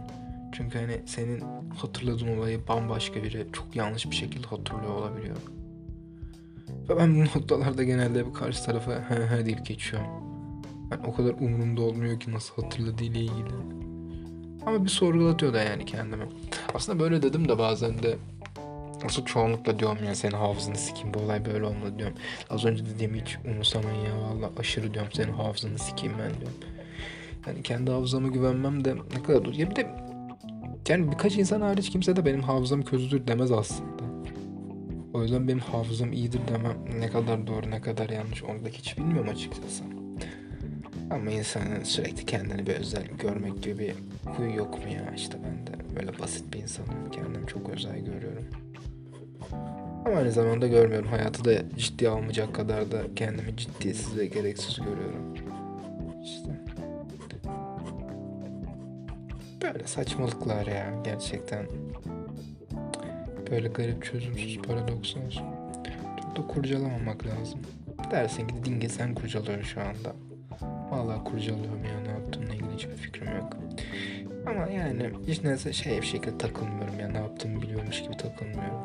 Çünkü 0.54 0.80
hani 0.80 1.02
senin 1.06 1.44
hatırladığın 1.78 2.38
olayı 2.38 2.68
bambaşka 2.68 3.24
biri 3.24 3.48
çok 3.54 3.76
yanlış 3.76 4.12
bir 4.12 4.16
şekilde 4.16 4.48
hatırlıyor 4.48 4.94
olabiliyor. 4.94 5.38
Ve 6.90 6.98
ben 6.98 7.16
bu 7.16 7.20
noktalarda 7.40 7.84
genelde 7.84 8.28
bir 8.28 8.34
karşı 8.34 8.64
tarafa 8.64 9.10
he 9.10 9.28
he 9.28 9.46
deyip 9.46 9.66
geçiyorum. 9.66 10.10
Yani 10.92 11.08
o 11.08 11.14
kadar 11.14 11.30
umurumda 11.30 11.82
olmuyor 11.82 12.20
ki 12.20 12.32
nasıl 12.32 12.64
hatırladığı 12.64 13.04
ile 13.04 13.20
ilgili. 13.20 13.81
Ama 14.66 14.84
bir 14.84 14.90
sorgulatıyor 14.90 15.54
da 15.54 15.64
yani 15.64 15.86
kendimi. 15.86 16.24
Aslında 16.74 17.00
böyle 17.00 17.22
dedim 17.22 17.50
de 17.50 17.58
bazen 17.58 18.04
de 18.04 18.18
Asıl 19.06 19.26
çoğunlukla 19.26 19.80
diyorum 19.80 20.04
ya 20.06 20.16
senin 20.16 20.34
hafızanı 20.34 20.76
sikeyim 20.76 21.14
bu 21.14 21.20
olay 21.20 21.46
böyle 21.46 21.66
olmadı 21.66 21.94
diyorum. 21.98 22.16
Az 22.50 22.66
önce 22.66 22.86
dediğimi 22.86 23.22
hiç 23.22 23.38
umursamayın 23.46 24.06
ya 24.06 24.22
valla 24.22 24.52
aşırı 24.58 24.94
diyorum 24.94 25.12
senin 25.14 25.34
hafızanı 25.34 25.80
sikeyim 25.80 26.14
ben 26.20 26.40
diyorum. 26.40 26.58
Yani 27.48 27.64
kendi 27.64 27.92
hafızama 27.92 28.28
güvenmem 28.28 28.86
de 28.86 28.96
ne 28.96 29.24
kadar 29.24 29.46
doğru. 29.46 29.56
Ya 29.56 29.70
bir 29.70 29.76
de 29.76 29.88
yani 30.90 31.12
birkaç 31.12 31.38
insan 31.38 31.62
hariç 31.62 31.90
kimse 31.90 32.16
de 32.16 32.26
benim 32.26 32.42
hafızam 32.42 32.82
kötüdür 32.82 33.28
demez 33.28 33.52
aslında. 33.52 34.04
O 35.14 35.22
yüzden 35.22 35.48
benim 35.48 35.60
hafızam 35.60 36.14
iyidir 36.14 36.42
demem 36.48 36.78
ne 37.00 37.10
kadar 37.10 37.48
doğru 37.48 37.72
ne 37.72 37.82
kadar 37.82 38.10
yanlış 38.10 38.44
onu 38.44 38.66
da 38.66 38.70
hiç 38.70 38.98
bilmiyorum 38.98 39.30
açıkçası. 39.30 39.84
Ama 41.12 41.32
insanın 41.32 41.84
sürekli 41.84 42.26
kendini 42.26 42.68
bir 42.68 42.76
özel 42.76 43.06
görmek 43.06 43.64
gibi 43.64 43.80
bir 43.80 43.96
huy 44.32 44.56
yok 44.56 44.86
mu 44.86 44.92
ya 44.92 45.14
işte 45.16 45.38
ben 45.46 45.68
de 45.68 45.96
böyle 45.96 46.20
basit 46.20 46.54
bir 46.54 46.60
insanım 46.60 47.12
kendimi 47.12 47.48
çok 47.48 47.70
özel 47.70 48.00
görüyorum. 48.00 48.46
Ama 50.06 50.18
aynı 50.18 50.32
zamanda 50.32 50.68
görmüyorum. 50.68 51.08
Hayatı 51.08 51.46
da 51.46 51.70
ciddiye 51.78 52.10
almayacak 52.10 52.56
kadar 52.56 52.92
da 52.92 53.02
kendimi 53.16 53.58
ciddiyetsiz 53.58 54.18
ve 54.18 54.26
gereksiz 54.26 54.78
görüyorum. 54.78 55.36
İşte. 56.24 56.50
Böyle 59.62 59.88
saçmalıklar 59.88 60.68
ya 60.68 60.94
gerçekten. 61.04 61.66
Böyle 63.52 63.68
garip 63.68 64.06
çözümsüz 64.06 64.58
paradokslar. 64.58 65.44
Çok 66.22 66.36
da 66.38 66.48
kurcalamamak 66.48 67.26
lazım. 67.26 67.60
Dersin 68.12 68.48
ki 68.48 68.56
dinge 68.66 68.90
sen 68.90 69.16
kurcalıyorsun 69.16 69.64
şu 69.64 69.82
anda. 69.82 70.31
Vallahi 70.92 71.24
kurcalıyorum 71.24 71.86
ya 71.86 72.00
ne 72.02 72.10
yaptığımla 72.10 72.54
ilgili 72.54 72.74
hiçbir 72.76 72.96
fikrim 72.96 73.36
yok. 73.36 73.58
Ama 74.48 74.68
yani 74.68 75.10
hiç 75.28 75.44
neyse 75.44 75.74
şey 75.74 76.02
bir 76.02 76.06
şekilde 76.06 76.38
takılmıyorum 76.38 77.00
ya 77.00 77.08
ne 77.08 77.18
yaptığımı 77.18 77.62
biliyormuş 77.62 78.04
gibi 78.04 78.18
takılmıyorum. 78.18 78.82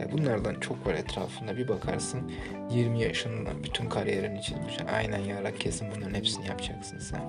Ya 0.00 0.12
bunlardan 0.12 0.60
çok 0.60 0.86
var 0.86 0.94
etrafında. 0.94 1.56
Bir 1.56 1.68
bakarsın 1.68 2.32
20 2.70 3.02
yaşından 3.02 3.64
bütün 3.64 3.88
kariyerini 3.88 4.42
çizmiş. 4.42 4.76
Aynen 4.94 5.18
ya 5.18 5.54
kesin 5.54 5.88
bunların 5.96 6.14
hepsini 6.14 6.46
yapacaksın 6.46 6.98
sen. 6.98 7.20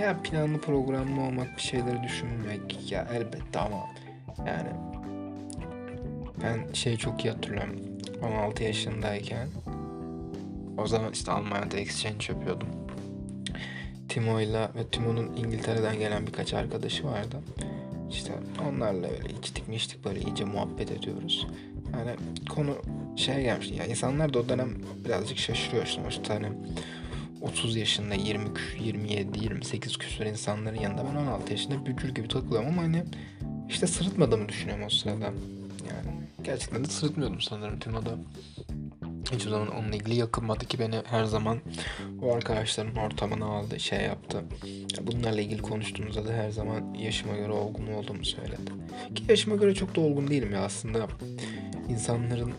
Ya 0.00 0.16
planlı 0.22 0.60
programlı 0.60 1.20
olmak 1.20 1.56
bir 1.56 1.62
şeyleri 1.62 2.02
düşünmek 2.02 2.92
ya 2.92 3.08
elbette 3.12 3.58
ama 3.58 3.78
yani 4.46 4.68
ben 6.42 6.72
şey 6.72 6.96
çok 6.96 7.24
iyi 7.24 7.30
hatırlıyorum. 7.30 7.76
16 8.22 8.64
yaşındayken 8.64 9.48
o 10.78 10.86
zaman 10.86 11.12
işte 11.12 11.32
Almanya'da 11.32 11.76
exchange 11.76 12.26
yapıyordum. 12.28 12.68
Timo'yla 14.08 14.70
ve 14.74 14.86
Timo'nun 14.86 15.36
İngiltere'den 15.36 15.98
gelen 15.98 16.26
birkaç 16.26 16.54
arkadaşı 16.54 17.04
vardı. 17.04 17.36
İşte 18.10 18.32
onlarla 18.68 19.10
böyle 19.10 19.34
içtik 19.38 19.68
mi 19.68 19.76
içtik 19.76 20.04
böyle 20.04 20.20
iyice 20.20 20.44
muhabbet 20.44 20.90
ediyoruz. 20.90 21.46
Yani 21.92 22.10
konu 22.48 22.76
şey 23.16 23.42
gelmiş 23.42 23.70
ya 23.70 23.86
insanlar 23.86 24.34
da 24.34 24.38
o 24.38 24.48
dönem 24.48 24.70
birazcık 25.04 25.38
şaşırıyor 25.38 25.96
o 26.18 26.22
tane 26.22 26.52
30 27.40 27.76
yaşında 27.76 28.14
20 28.14 28.48
27 28.80 29.44
28 29.44 29.98
küsur 29.98 30.24
insanların 30.24 30.80
yanında 30.80 31.04
ben 31.10 31.16
16 31.16 31.52
yaşında 31.52 31.86
bücür 31.86 32.14
gibi 32.14 32.28
takılıyorum 32.28 32.68
ama 32.68 32.82
hani 32.82 33.04
işte 33.68 33.86
sırıtmadığımı 33.86 34.48
düşünüyorum 34.48 34.84
o 34.86 34.90
sırada. 34.90 35.24
Yani 35.24 36.20
gerçekten 36.42 36.84
de 36.84 36.88
sırıtmıyordum 36.88 37.40
sanırım 37.40 37.78
Timo'da. 37.78 38.18
Hiçbir 39.32 39.50
zaman 39.50 39.68
onunla 39.68 39.96
ilgili 39.96 40.14
yakınmadı 40.14 40.64
ki 40.64 40.78
beni 40.78 40.96
her 41.04 41.24
zaman 41.24 41.58
o 42.22 42.34
arkadaşların 42.34 42.96
ortamına 42.96 43.44
aldı, 43.46 43.80
şey 43.80 44.00
yaptı. 44.00 44.42
Bunlarla 45.02 45.40
ilgili 45.40 45.62
konuştuğumuzda 45.62 46.28
da 46.28 46.32
her 46.32 46.50
zaman 46.50 46.94
yaşıma 46.94 47.36
göre 47.36 47.52
olgun 47.52 47.86
olduğumu 47.86 48.24
söyledi. 48.24 48.72
Ki 49.14 49.24
yaşıma 49.28 49.56
göre 49.56 49.74
çok 49.74 49.96
da 49.96 50.00
olgun 50.00 50.28
değilim 50.28 50.52
ya 50.52 50.60
aslında. 50.60 51.06
İnsanların 51.88 52.52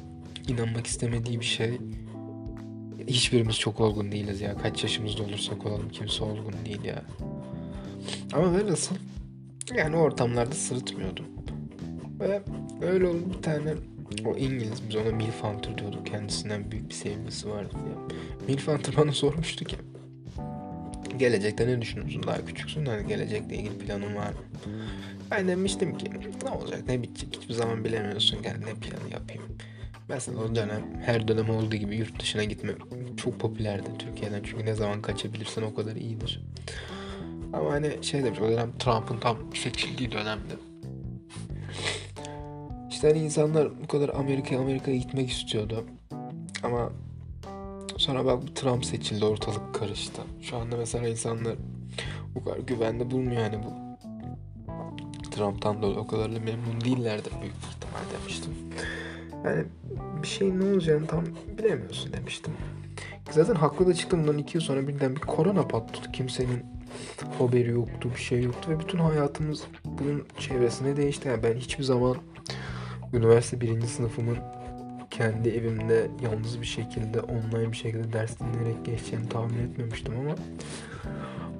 inanmak 0.47 0.87
istemediği 0.87 1.39
bir 1.39 1.45
şey. 1.45 1.77
Hiçbirimiz 3.07 3.59
çok 3.59 3.79
olgun 3.79 4.11
değiliz 4.11 4.41
ya. 4.41 4.57
Kaç 4.57 4.83
yaşımızda 4.83 5.23
olursak 5.23 5.65
olalım 5.65 5.89
kimse 5.89 6.23
olgun 6.23 6.53
değil 6.65 6.83
ya. 6.83 7.03
Ama 8.33 8.57
ben 8.57 8.67
nasıl? 8.67 8.95
Yani 9.75 9.95
ortamlarda 9.95 10.55
sırıtmıyordum. 10.55 11.25
Ve 12.19 12.41
öyle 12.81 13.07
oldu 13.07 13.23
bir 13.37 13.41
tane 13.41 13.73
o 14.25 14.35
İngiliz 14.37 14.89
biz 14.89 14.95
ona 14.95 15.11
Milf 15.11 15.43
Hunter 15.43 15.77
diyorduk. 15.77 16.05
Kendisinden 16.05 16.71
büyük 16.71 16.89
bir 16.89 16.93
sevgisi 16.93 17.49
vardı 17.49 17.75
diye. 17.85 18.17
Milf 18.47 18.67
Hunter 18.67 18.97
bana 18.97 19.11
sormuştu 19.11 19.65
ki 19.65 19.75
gelecekte 21.17 21.67
ne 21.67 21.81
düşünüyorsun 21.81 22.23
daha 22.23 22.45
küçüksün 22.45 22.85
hani 22.85 23.07
gelecekle 23.07 23.55
ilgili 23.55 23.77
planın 23.77 24.15
var 24.15 24.29
mı? 24.29 24.39
Ben 25.31 25.47
demiştim 25.47 25.97
ki 25.97 26.11
ne 26.43 26.49
olacak 26.49 26.83
ne 26.87 27.03
bitecek 27.03 27.35
hiçbir 27.35 27.53
zaman 27.53 27.85
bilemiyorsun 27.85 28.41
gel 28.41 28.55
ne 28.57 28.73
planı 28.73 29.13
yapayım. 29.13 29.43
Mesela 30.09 30.39
o 30.39 30.55
dönem 30.55 31.01
her 31.05 31.27
dönem 31.27 31.49
olduğu 31.49 31.75
gibi 31.75 31.95
yurt 31.95 32.19
dışına 32.19 32.43
gitme 32.43 32.71
çok 33.17 33.39
popülerdi 33.39 33.89
Türkiye'den 33.99 34.41
çünkü 34.43 34.65
ne 34.65 34.73
zaman 34.73 35.01
kaçabilirsen 35.01 35.61
o 35.61 35.75
kadar 35.75 35.95
iyidir. 35.95 36.41
Ama 37.53 37.71
hani 37.71 37.91
şey 38.01 38.23
demiş 38.23 38.39
o 38.39 38.49
dönem 38.49 38.77
Trump'ın 38.79 39.17
tam 39.17 39.37
seçildiği 39.55 40.11
dönemde 40.11 40.53
işte 42.99 43.07
hani 43.07 43.19
insanlar 43.19 43.81
bu 43.83 43.87
kadar 43.87 44.09
Amerika'ya 44.09 44.61
Amerika'ya 44.61 44.97
gitmek 44.97 45.29
istiyordu. 45.29 45.85
Ama 46.63 46.91
sonra 47.97 48.25
bak 48.25 48.55
Trump 48.55 48.85
seçildi 48.85 49.25
ortalık 49.25 49.75
karıştı. 49.75 50.21
Şu 50.41 50.57
anda 50.57 50.77
mesela 50.77 51.07
insanlar 51.07 51.55
bu 52.35 52.43
kadar 52.43 52.57
güvende 52.57 53.11
bulmuyor 53.11 53.41
yani 53.41 53.59
bu 53.63 53.73
Trump'tan 55.31 55.81
da 55.81 55.87
o 55.87 56.07
kadar 56.07 56.35
da 56.35 56.39
memnun 56.39 56.81
değillerdir 56.85 57.31
büyük 57.41 57.55
ihtimal 57.55 58.19
demiştim. 58.19 58.53
Yani 59.45 59.65
bir 60.23 60.27
şeyin 60.27 60.59
ne 60.59 60.73
olacağını 60.73 61.07
tam 61.07 61.23
bilemiyorsun 61.57 62.13
demiştim. 62.13 62.53
Zaten 63.31 63.55
haklı 63.55 63.87
da 63.87 63.93
çıktım 63.93 64.21
bundan 64.21 64.37
iki 64.37 64.57
yıl 64.57 64.63
sonra 64.63 64.87
birden 64.87 65.15
bir 65.15 65.21
korona 65.21 65.67
patladı. 65.67 66.11
Kimsenin 66.11 66.65
haberi 67.37 67.69
yoktu, 67.69 68.09
bir 68.15 68.21
şey 68.21 68.43
yoktu 68.43 68.71
ve 68.71 68.79
bütün 68.79 68.97
hayatımız 68.97 69.63
bunun 69.85 70.25
çevresine 70.39 70.97
değişti. 70.97 71.27
Yani 71.27 71.43
ben 71.43 71.53
hiçbir 71.53 71.83
zaman 71.83 72.17
üniversite 73.13 73.61
birinci 73.61 73.87
sınıfımın 73.87 74.37
kendi 75.09 75.49
evimde 75.49 76.07
yalnız 76.23 76.61
bir 76.61 76.65
şekilde 76.65 77.19
online 77.19 77.71
bir 77.71 77.77
şekilde 77.77 78.13
ders 78.13 78.39
dinleyerek 78.39 78.85
geçeceğini 78.85 79.29
tahmin 79.29 79.59
etmemiştim 79.59 80.13
ama 80.19 80.35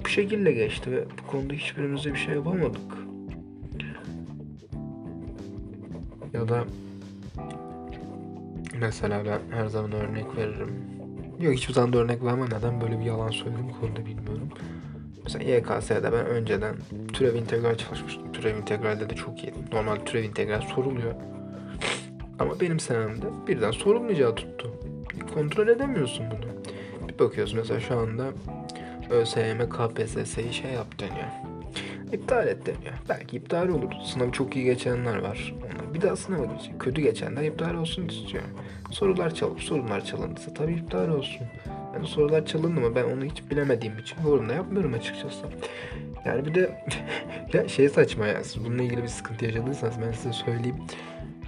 bu 0.04 0.08
şekilde 0.08 0.52
geçti 0.52 0.92
ve 0.92 1.04
bu 1.04 1.30
konuda 1.30 1.54
hiçbirimiz 1.54 2.04
bir 2.04 2.16
şey 2.16 2.34
yapamadık. 2.34 2.80
Ya 6.32 6.48
da 6.48 6.64
mesela 8.80 9.24
ben 9.24 9.56
her 9.56 9.66
zaman 9.66 9.92
örnek 9.92 10.36
veririm. 10.36 10.74
Yok 11.40 11.54
hiçbir 11.54 11.74
zaman 11.74 11.92
da 11.92 11.98
örnek 11.98 12.24
vermem. 12.24 12.48
Neden 12.50 12.80
böyle 12.80 13.00
bir 13.00 13.04
yalan 13.04 13.30
söyledim 13.30 13.70
konuda 13.80 14.06
bilmiyorum. 14.06 14.48
Mesela 15.24 15.56
YKS'de 15.56 16.12
ben 16.12 16.26
önceden 16.26 16.74
türev 17.12 17.34
integral 17.34 17.76
çalışmıştım. 17.76 18.32
Türev 18.32 18.56
integralde 18.56 19.10
de 19.10 19.14
çok 19.14 19.44
iyiydim. 19.44 19.64
Normal 19.72 19.96
türev 19.96 20.24
integral 20.24 20.60
soruluyor. 20.60 21.14
Ama 22.40 22.60
benim 22.60 22.80
senemde 22.80 23.26
birden 23.46 23.70
sorulmayacağı 23.70 24.34
tuttu. 24.34 24.70
Kontrol 25.34 25.68
edemiyorsun 25.68 26.26
bunu. 26.30 26.50
Bir 27.08 27.18
bakıyorsun 27.18 27.58
mesela 27.58 27.80
şu 27.80 27.98
anda 27.98 28.26
ÖSYM 29.10 29.58
KPSS'yi 29.68 30.52
şey 30.52 30.70
yap 30.70 30.98
deniyor. 31.00 31.28
İptal 32.12 32.46
et 32.46 32.66
deniyor. 32.66 32.94
Belki 33.08 33.36
iptal 33.36 33.68
olur. 33.68 33.92
Sınavı 34.04 34.32
çok 34.32 34.56
iyi 34.56 34.64
geçenler 34.64 35.18
var. 35.18 35.54
Bir 35.94 36.02
daha 36.02 36.16
sınava 36.16 36.44
girecek. 36.44 36.80
Kötü 36.80 37.02
geçenler 37.02 37.42
iptal 37.42 37.74
olsun 37.74 38.08
istiyor. 38.08 38.42
Sorular 38.90 39.34
çalıp 39.34 39.62
sorular 39.62 40.04
çalındıysa 40.04 40.54
tabii 40.54 40.72
iptal 40.72 41.08
olsun. 41.08 41.46
Yani 41.94 42.06
sorular 42.06 42.46
çalındı 42.46 42.80
mı 42.80 42.94
ben 42.94 43.04
onu 43.04 43.24
hiç 43.24 43.50
bilemediğim 43.50 43.98
için 43.98 44.16
yorum 44.24 44.50
yapmıyorum 44.50 44.94
açıkçası. 44.94 45.46
Yani 46.24 46.44
bir 46.46 46.54
de 46.54 46.84
ya 47.52 47.68
şey 47.68 47.88
saçma 47.88 48.26
ya 48.26 48.44
siz 48.44 48.64
bununla 48.64 48.82
ilgili 48.82 49.02
bir 49.02 49.08
sıkıntı 49.08 49.44
yaşadıysanız 49.44 49.94
ben 50.06 50.12
size 50.12 50.32
söyleyeyim. 50.32 50.76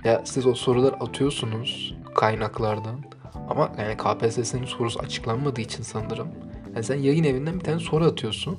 Ya 0.05 0.23
siz 0.25 0.47
o 0.47 0.55
sorular 0.55 0.95
atıyorsunuz 1.01 1.95
kaynaklardan. 2.15 3.01
Ama 3.49 3.73
yani 3.79 3.97
KPSS'nin 3.97 4.65
sorusu 4.65 5.01
açıklanmadığı 5.01 5.61
için 5.61 5.83
sanırım. 5.83 6.29
Yani 6.75 6.85
sen 6.85 6.95
yayın 6.95 7.25
evinden 7.25 7.55
bir 7.55 7.65
tane 7.65 7.79
soru 7.79 8.05
atıyorsun. 8.05 8.59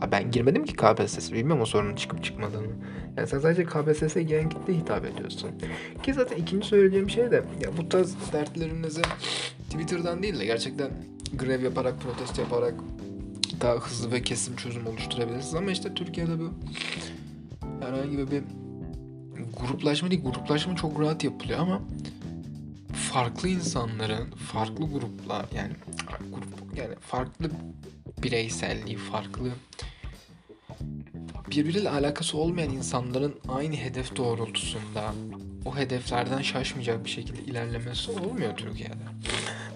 Ha 0.00 0.12
ben 0.12 0.30
girmedim 0.30 0.64
ki 0.64 0.72
KPSS. 0.72 1.32
Bilmiyorum 1.32 1.62
o 1.62 1.66
sorunun 1.66 1.94
çıkıp 1.94 2.24
çıkmadığını. 2.24 2.72
Yani 3.16 3.28
sen 3.28 3.38
sadece 3.38 3.64
KPSS'ye 3.64 4.24
giren 4.24 4.48
kitleye 4.48 4.78
hitap 4.78 5.04
ediyorsun. 5.04 5.50
Ki 6.02 6.14
zaten 6.14 6.36
ikinci 6.36 6.66
söyleyeceğim 6.66 7.10
şey 7.10 7.30
de 7.30 7.36
ya 7.36 7.76
bu 7.78 7.88
tarz 7.88 8.32
dertlerinizi 8.32 9.02
Twitter'dan 9.70 10.22
değil 10.22 10.40
de 10.40 10.44
gerçekten 10.44 10.90
grev 11.38 11.62
yaparak, 11.62 12.00
protesto 12.00 12.42
yaparak 12.42 12.74
daha 13.60 13.74
hızlı 13.74 14.12
ve 14.12 14.22
kesin 14.22 14.56
çözüm 14.56 14.86
oluşturabilirsiniz. 14.86 15.54
Ama 15.54 15.70
işte 15.70 15.94
Türkiye'de 15.94 16.38
bu 16.38 16.50
herhangi 17.80 18.18
bir 18.18 18.42
gruplaşma 19.56 20.10
değil 20.10 20.22
gruplaşma 20.22 20.76
çok 20.76 21.00
rahat 21.00 21.24
yapılıyor 21.24 21.58
ama 21.58 21.80
farklı 23.12 23.48
insanların 23.48 24.30
farklı 24.30 24.84
gruplar 24.84 25.46
yani 25.54 25.72
grup 26.32 26.76
yani 26.76 26.94
farklı 27.00 27.50
bireyselliği 28.22 28.96
farklı 28.96 29.50
birbiriyle 31.50 31.90
alakası 31.90 32.38
olmayan 32.38 32.70
insanların 32.70 33.34
aynı 33.48 33.76
hedef 33.76 34.16
doğrultusunda 34.16 35.14
o 35.64 35.76
hedeflerden 35.76 36.42
şaşmayacak 36.42 37.04
bir 37.04 37.10
şekilde 37.10 37.42
ilerlemesi 37.42 38.10
olmuyor 38.10 38.56
Türkiye'de. 38.56 38.94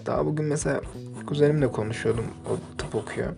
Daha 0.05 0.25
bugün 0.25 0.45
mesela 0.45 0.81
kuzenimle 1.25 1.71
konuşuyordum. 1.71 2.25
O 2.49 2.77
tıp 2.77 2.95
okuyor. 2.95 3.35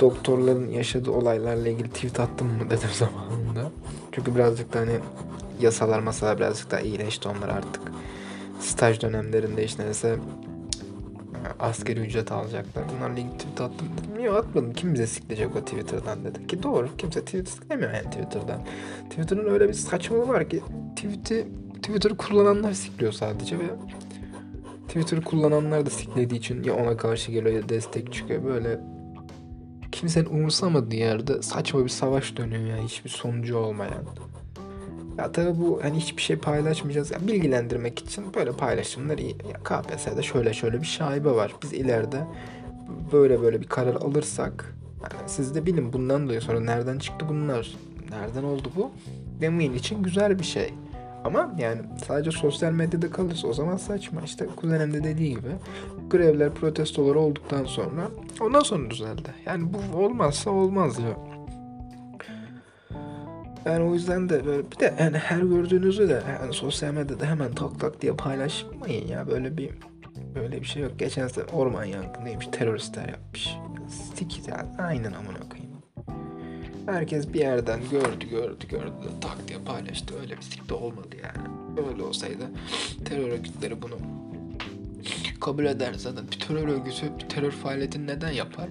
Doktorların 0.00 0.70
yaşadığı 0.70 1.10
olaylarla 1.10 1.68
ilgili 1.68 1.90
tweet 1.90 2.20
attım 2.20 2.46
mı 2.46 2.70
dedim 2.70 2.88
zamanında. 2.92 3.70
Çünkü 4.14 4.34
birazcık 4.34 4.72
da 4.72 4.80
hani 4.80 4.98
yasalar 5.60 6.00
masalar 6.00 6.38
birazcık 6.38 6.70
daha 6.70 6.80
iyileşti 6.80 7.28
onlar 7.28 7.48
artık. 7.48 7.82
Staj 8.60 9.00
dönemlerinde 9.02 9.64
işte 9.64 9.84
mesela 9.86 10.16
askeri 11.60 12.00
ücret 12.00 12.32
alacaklar. 12.32 12.84
Bunlarla 12.96 13.18
ilgili 13.18 13.38
tweet 13.38 13.60
attım. 13.60 13.88
Dedim, 13.98 14.24
Yok 14.24 14.36
atmadım. 14.36 14.72
Kim 14.72 14.94
bize 14.94 15.06
sikleyecek 15.06 15.56
o 15.56 15.60
Twitter'dan 15.60 16.24
dedi. 16.24 16.46
Ki 16.46 16.62
doğru. 16.62 16.88
Kimse 16.98 17.20
Twitter 17.20 17.52
siklemiyor 17.52 17.92
yani 17.92 18.10
Twitter'dan. 18.10 18.60
Twitter'ın 19.10 19.50
öyle 19.50 19.68
bir 19.68 19.74
saçmalığı 19.74 20.28
var 20.28 20.48
ki 20.48 20.62
tweet'i 20.96 21.48
Twitter 21.82 22.16
kullananlar 22.16 22.72
sikliyor 22.72 23.12
sadece 23.12 23.58
ve 23.58 23.64
Twitter 24.88 25.20
kullananlar 25.20 25.86
da 25.86 25.90
siklediği 25.90 26.38
için 26.38 26.62
ya 26.62 26.74
ona 26.74 26.96
karşı 26.96 27.32
geliyor 27.32 27.54
ya 27.54 27.68
destek 27.68 28.12
çıkıyor. 28.12 28.44
Böyle 28.44 28.80
kimsenin 30.04 30.26
umursamadığı 30.26 30.96
yerde 30.96 31.42
saçma 31.42 31.84
bir 31.84 31.88
savaş 31.88 32.36
dönüyor 32.36 32.66
yani 32.66 32.84
hiçbir 32.84 33.10
sonucu 33.10 33.56
olmayan. 33.56 34.04
Ya 35.18 35.32
tabii 35.32 35.60
bu 35.60 35.80
hani 35.82 35.96
hiçbir 35.96 36.22
şey 36.22 36.36
paylaşmayacağız. 36.36 37.10
Ya 37.10 37.18
bilgilendirmek 37.28 37.98
için 37.98 38.34
böyle 38.34 38.52
paylaşımlar 38.52 39.18
iyi. 39.18 39.36
Ya 39.52 39.60
KPSS'de 39.64 40.22
şöyle 40.22 40.52
şöyle 40.52 40.80
bir 40.80 40.86
şaibe 40.86 41.30
var. 41.30 41.54
Biz 41.62 41.72
ileride 41.72 42.26
böyle 43.12 43.42
böyle 43.42 43.60
bir 43.60 43.66
karar 43.66 43.94
alırsak 43.94 44.74
yani 45.02 45.28
siz 45.28 45.54
de 45.54 45.66
bilin 45.66 45.92
bundan 45.92 46.24
dolayı 46.24 46.40
sonra 46.40 46.60
nereden 46.60 46.98
çıktı 46.98 47.26
bunlar? 47.28 47.76
Nereden 48.10 48.42
oldu 48.42 48.70
bu? 48.76 48.90
Demeyin 49.40 49.74
için 49.74 50.02
güzel 50.02 50.38
bir 50.38 50.44
şey. 50.44 50.74
Ama 51.24 51.54
yani 51.58 51.80
sadece 52.06 52.30
sosyal 52.30 52.72
medyada 52.72 53.10
kalırsa 53.10 53.48
o 53.48 53.52
zaman 53.52 53.76
saçma. 53.76 54.20
İşte 54.22 54.46
kuzenim 54.46 54.92
de 54.92 55.04
dediği 55.04 55.30
gibi 55.30 55.48
grevler, 56.10 56.54
protestolar 56.54 57.14
olduktan 57.14 57.64
sonra 57.64 58.08
ondan 58.40 58.60
sonra 58.60 58.90
düzeldi. 58.90 59.28
Yani 59.46 59.64
bu 59.72 59.96
olmazsa 59.96 60.50
olmaz 60.50 60.98
ya. 60.98 61.16
Yani 63.64 63.84
o 63.84 63.94
yüzden 63.94 64.28
de 64.28 64.46
böyle 64.46 64.70
bir 64.70 64.78
de 64.78 64.94
yani 65.00 65.18
her 65.18 65.40
gördüğünüzü 65.40 66.08
de 66.08 66.22
yani 66.40 66.52
sosyal 66.52 66.92
medyada 66.92 67.26
hemen 67.26 67.52
tak 67.52 67.80
tak 67.80 68.02
diye 68.02 68.12
paylaşmayın 68.12 69.08
ya 69.08 69.26
böyle 69.26 69.56
bir 69.56 69.70
böyle 70.34 70.60
bir 70.60 70.66
şey 70.66 70.82
yok. 70.82 70.98
Geçen 70.98 71.28
sene 71.28 71.44
orman 71.44 71.84
yangınıymış 71.84 72.46
teröristler 72.46 73.08
yapmış. 73.08 73.56
Stik 73.88 74.48
yani 74.48 74.68
aynen 74.78 75.12
amına. 75.12 75.38
Herkes 76.86 77.32
bir 77.32 77.40
yerden 77.40 77.80
gördü 77.90 78.28
gördü 78.30 78.68
gördü 78.68 78.92
tak 79.20 79.48
diye 79.48 79.58
paylaştı. 79.58 80.14
Öyle 80.20 80.36
bir 80.36 80.42
sik 80.42 80.68
de 80.68 80.74
olmadı 80.74 81.16
yani. 81.22 81.48
Öyle 81.88 82.02
olsaydı 82.02 82.44
terör 83.04 83.28
örgütleri 83.28 83.82
bunu 83.82 83.98
kabul 85.40 85.64
eder 85.64 85.94
zaten. 85.94 86.24
Bir 86.32 86.40
terör 86.40 86.68
örgütü 86.68 87.18
bir 87.18 87.28
terör 87.28 87.50
faaliyetini 87.50 88.06
neden 88.06 88.30
yapar? 88.30 88.68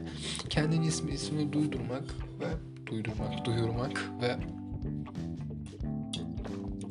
Kendini 0.49 0.85
ismi 0.85 1.11
ismini 1.11 1.53
duydurmak 1.53 2.03
ve 2.39 2.47
duydurmak, 2.91 3.45
duyurmak 3.45 4.01
ve 4.21 4.35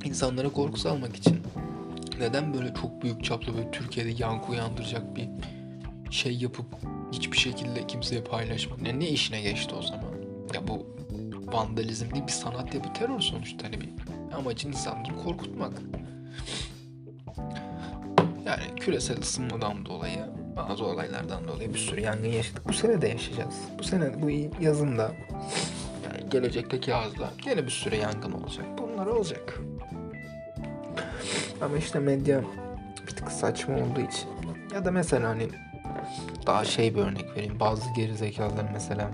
insanlara 0.04 0.48
korku 0.48 0.78
salmak 0.78 1.16
için. 1.16 1.40
Neden 2.18 2.54
böyle 2.54 2.74
çok 2.74 3.02
büyük 3.02 3.24
çaplı 3.24 3.56
ve 3.56 3.70
Türkiye'de 3.70 4.10
yankı 4.18 4.52
uyandıracak 4.52 5.16
bir 5.16 5.28
şey 6.10 6.36
yapıp 6.36 6.66
hiçbir 7.12 7.38
şekilde 7.38 7.86
kimseye 7.86 8.22
paylaşmak? 8.22 8.82
Ne, 8.82 8.98
ne 8.98 9.08
işine 9.08 9.40
geçti 9.42 9.74
o 9.74 9.82
zaman? 9.82 10.12
Ya 10.54 10.68
bu 10.68 10.86
vandalizm 11.52 12.14
değil 12.14 12.26
bir 12.26 12.32
sanat 12.32 12.74
ya 12.74 12.84
bu 12.84 12.92
terör 12.92 13.20
sonuçta 13.20 13.66
hani 13.66 13.80
bir 13.80 13.88
amacın 14.36 14.68
insanları 14.68 15.16
korkutmak. 15.24 15.72
Yani 18.46 18.62
küresel 18.80 19.18
ısınmadan 19.18 19.86
dolayı 19.86 20.26
bazı 20.56 20.84
olaylardan 20.84 21.48
dolayı 21.48 21.74
bir 21.74 21.78
sürü 21.78 22.00
yangın 22.00 22.28
yaşadık. 22.28 22.68
Bu 22.68 22.72
sene 22.72 23.02
de 23.02 23.08
yaşayacağız. 23.08 23.54
Bu 23.78 23.84
sene 23.84 24.22
bu 24.22 24.30
yazında 24.62 25.12
yani 26.04 26.30
gelecekteki 26.30 26.90
yazda 26.90 27.30
gene 27.44 27.64
bir 27.64 27.70
sürü 27.70 27.96
yangın 27.96 28.32
olacak. 28.32 28.66
Bunlar 28.78 29.06
olacak. 29.06 29.60
Ama 31.60 31.76
işte 31.76 31.98
medya 31.98 32.40
bir 33.06 33.16
tık 33.16 33.32
saçma 33.32 33.74
olduğu 33.74 34.00
için 34.00 34.28
ya 34.74 34.84
da 34.84 34.90
mesela 34.90 35.28
hani 35.28 35.48
daha 36.46 36.64
şey 36.64 36.94
bir 36.94 37.00
örnek 37.00 37.36
vereyim. 37.36 37.60
Bazı 37.60 37.94
geri 37.96 38.12
mesela 38.72 39.10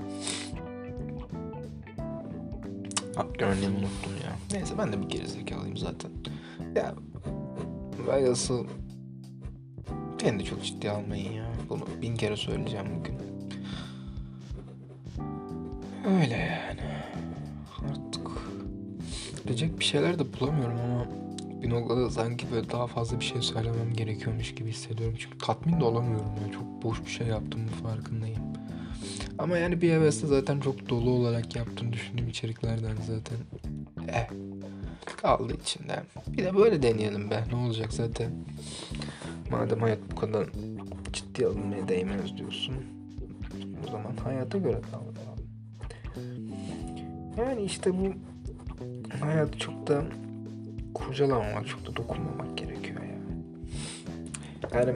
örneğimi 3.44 3.76
unuttum 3.76 4.12
ya. 4.24 4.36
Neyse 4.52 4.74
ben 4.78 4.92
de 4.92 5.02
bir 5.02 5.08
geri 5.08 5.28
zekalıyım 5.28 5.76
zaten. 5.76 6.10
Ya 6.76 6.94
beni 10.28 10.38
de 10.38 10.44
çok 10.44 10.64
ciddi 10.64 10.90
almayın 10.90 11.32
ya. 11.32 11.44
Bunu 11.68 11.80
bin 12.02 12.16
kere 12.16 12.36
söyleyeceğim 12.36 12.86
bugün. 12.98 13.14
Öyle 16.04 16.36
yani. 16.36 16.80
Artık 17.90 18.28
diyecek 19.46 19.78
bir 19.78 19.84
şeyler 19.84 20.18
de 20.18 20.22
bulamıyorum 20.40 20.78
ama 20.80 21.06
bir 21.62 21.70
noktada 21.70 22.10
sanki 22.10 22.46
böyle 22.52 22.70
daha 22.70 22.86
fazla 22.86 23.20
bir 23.20 23.24
şey 23.24 23.42
söylemem 23.42 23.92
gerekiyormuş 23.92 24.54
gibi 24.54 24.70
hissediyorum. 24.70 25.16
Çünkü 25.18 25.38
tatmin 25.38 25.80
de 25.80 25.84
olamıyorum 25.84 26.30
ya. 26.46 26.52
Çok 26.52 26.82
boş 26.82 27.04
bir 27.04 27.10
şey 27.10 27.26
yaptığımın 27.26 27.68
farkındayım. 27.68 28.47
Ama 29.38 29.58
yani 29.58 29.80
bir 29.80 29.92
hevesle 29.92 30.26
zaten 30.26 30.60
çok 30.60 30.88
dolu 30.88 31.10
olarak 31.10 31.56
yaptığını 31.56 31.92
düşündüğüm 31.92 32.28
içeriklerden 32.28 32.96
zaten 33.06 33.36
eh 34.08 34.28
kaldı 35.22 35.54
içinde. 35.62 36.02
Bir 36.26 36.44
de 36.44 36.56
böyle 36.56 36.82
deneyelim 36.82 37.30
be. 37.30 37.44
Ne 37.52 37.56
olacak 37.56 37.92
zaten. 37.92 38.30
Madem 39.50 39.80
hayat 39.80 39.98
bu 40.12 40.16
kadar 40.16 40.48
ciddi 41.12 41.46
alınmaya 41.46 41.88
değmez 41.88 42.36
diyorsun. 42.36 42.74
O 43.86 43.90
zaman 43.90 44.16
hayata 44.24 44.58
göre 44.58 44.80
davranalım. 44.92 45.48
Yani 47.38 47.62
işte 47.62 47.92
bu 47.98 48.12
hayat 49.20 49.60
çok 49.60 49.86
da 49.86 50.02
kurcalamamak, 50.94 51.68
çok 51.68 51.86
da 51.86 51.96
dokunmamak 51.96 52.58
gerekiyor 52.58 53.00
ya. 53.02 53.18
Yani 54.74 54.94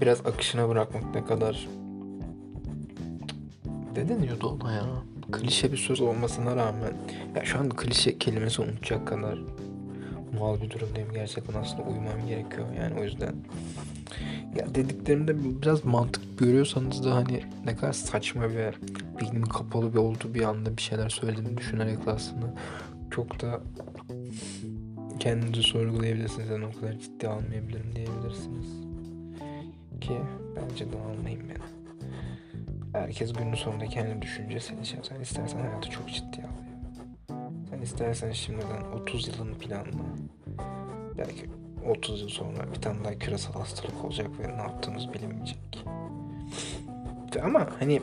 biraz 0.00 0.26
akışına 0.26 0.68
bırakmak 0.68 1.14
ne 1.14 1.24
kadar 1.24 1.68
ne 3.96 4.08
deniyordu 4.08 4.48
ona 4.48 4.72
ya? 4.72 4.84
Klişe 5.32 5.72
bir 5.72 5.76
söz 5.76 6.00
olmasına 6.00 6.56
rağmen 6.56 6.92
ya 7.36 7.44
şu 7.44 7.58
an 7.58 7.68
klişe 7.68 8.18
kelimesi 8.18 8.62
unutacak 8.62 9.06
kadar 9.06 9.38
mal 10.38 10.60
bir 10.60 10.70
durumdayım. 10.70 11.12
Gerçekten 11.12 11.60
aslında 11.60 11.82
uyumam 11.82 12.26
gerekiyor. 12.28 12.66
Yani 12.78 13.00
o 13.00 13.04
yüzden 13.04 13.34
ya 14.56 14.74
dediklerimde 14.74 15.62
biraz 15.62 15.84
mantık 15.84 16.38
görüyorsanız 16.38 17.04
da 17.04 17.14
hani 17.14 17.42
ne 17.64 17.76
kadar 17.76 17.92
saçma 17.92 18.48
ve 18.48 18.72
beynimin 19.20 19.46
kapalı 19.46 19.92
bir 19.92 19.98
olduğu 19.98 20.34
bir 20.34 20.42
anda 20.42 20.76
bir 20.76 20.82
şeyler 20.82 21.08
söylediğimi 21.08 21.58
düşünerek 21.58 21.98
aslında 22.06 22.54
çok 23.10 23.42
da 23.42 23.60
kendinizi 25.20 25.62
sorgulayabilirsiniz. 25.62 26.50
Yani 26.50 26.64
o 26.66 26.80
kadar 26.80 26.98
ciddi 26.98 27.28
almayabilirim 27.28 27.96
diyebilirsiniz. 27.96 28.66
Ki 30.00 30.18
bence 30.56 30.92
de 30.92 30.96
almayın 30.98 31.40
beni. 31.48 31.71
Herkes 32.92 33.32
günün 33.32 33.54
sonunda 33.54 33.86
kendi 33.86 34.22
düşüncesini 34.22 34.78
yaşar. 34.78 35.02
Sen 35.02 35.20
istersen 35.20 35.58
hayatı 35.58 35.90
çok 35.90 36.08
ciddi 36.08 36.42
al. 36.42 36.62
Sen 37.70 37.78
istersen 37.82 38.32
şimdiden 38.32 38.82
30 38.94 39.28
yılın 39.28 39.54
planla. 39.54 40.02
Belki 41.18 41.50
30 41.88 42.20
yıl 42.20 42.28
sonra 42.28 42.72
bir 42.74 42.80
tane 42.80 43.04
daha 43.04 43.14
küresel 43.14 43.52
hastalık 43.52 44.04
olacak 44.04 44.26
ve 44.40 44.48
ne 44.48 44.62
yaptığınız 44.62 45.12
bilinmeyecek. 45.12 45.84
Ama 47.42 47.66
hani 47.78 48.02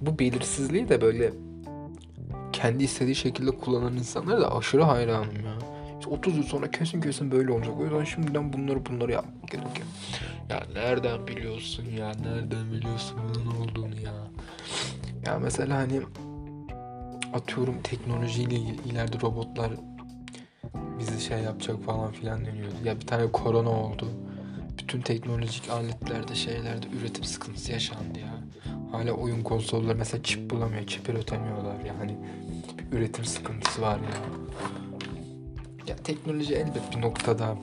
bu 0.00 0.18
belirsizliği 0.18 0.88
de 0.88 1.00
böyle 1.00 1.32
kendi 2.52 2.84
istediği 2.84 3.14
şekilde 3.14 3.50
kullanan 3.50 3.96
insanlara 3.96 4.40
da 4.40 4.56
aşırı 4.56 4.82
hayranım 4.82 5.36
ya. 5.44 5.47
İşte 6.08 6.16
30 6.16 6.36
yıl 6.36 6.42
sonra 6.42 6.70
kesin 6.70 7.00
kesin 7.00 7.30
böyle 7.30 7.52
olacak. 7.52 7.74
O 7.80 7.84
yüzden 7.84 8.04
şimdiden 8.04 8.52
bunları 8.52 8.86
bunları 8.86 9.12
yapmak 9.12 9.50
gerekiyor. 9.50 9.86
Ya 10.50 10.62
nereden 10.74 11.26
biliyorsun 11.26 11.84
ya? 11.98 12.06
Nereden 12.06 12.72
biliyorsun 12.72 13.16
bunun 13.34 13.46
olduğunu 13.56 14.00
ya? 14.00 14.12
Ya 15.26 15.38
mesela 15.38 15.78
hani 15.78 16.00
atıyorum 17.34 17.74
teknolojiyle 17.82 18.54
ileride 18.56 19.20
robotlar 19.20 19.70
bizi 20.98 21.20
şey 21.20 21.38
yapacak 21.38 21.82
falan 21.84 22.12
filan 22.12 22.44
deniyordu. 22.46 22.74
Ya 22.84 23.00
bir 23.00 23.06
tane 23.06 23.32
korona 23.32 23.70
oldu. 23.70 24.08
Bütün 24.78 25.00
teknolojik 25.00 25.70
aletlerde 25.70 26.34
şeylerde 26.34 26.86
üretim 27.00 27.24
sıkıntısı 27.24 27.72
yaşandı 27.72 28.18
ya. 28.18 28.34
Hala 28.92 29.12
oyun 29.12 29.42
konsolları 29.42 29.98
mesela 29.98 30.22
çip 30.22 30.50
bulamıyor, 30.50 30.86
çip 30.86 31.08
üretemiyorlar 31.08 31.76
yani. 31.84 32.16
Bir 32.92 32.98
üretim 32.98 33.24
sıkıntısı 33.24 33.82
var 33.82 33.96
ya. 33.96 34.48
Ya 35.88 35.96
teknoloji 35.96 36.54
elbet 36.54 36.96
bir 36.96 37.02
noktada 37.02 37.56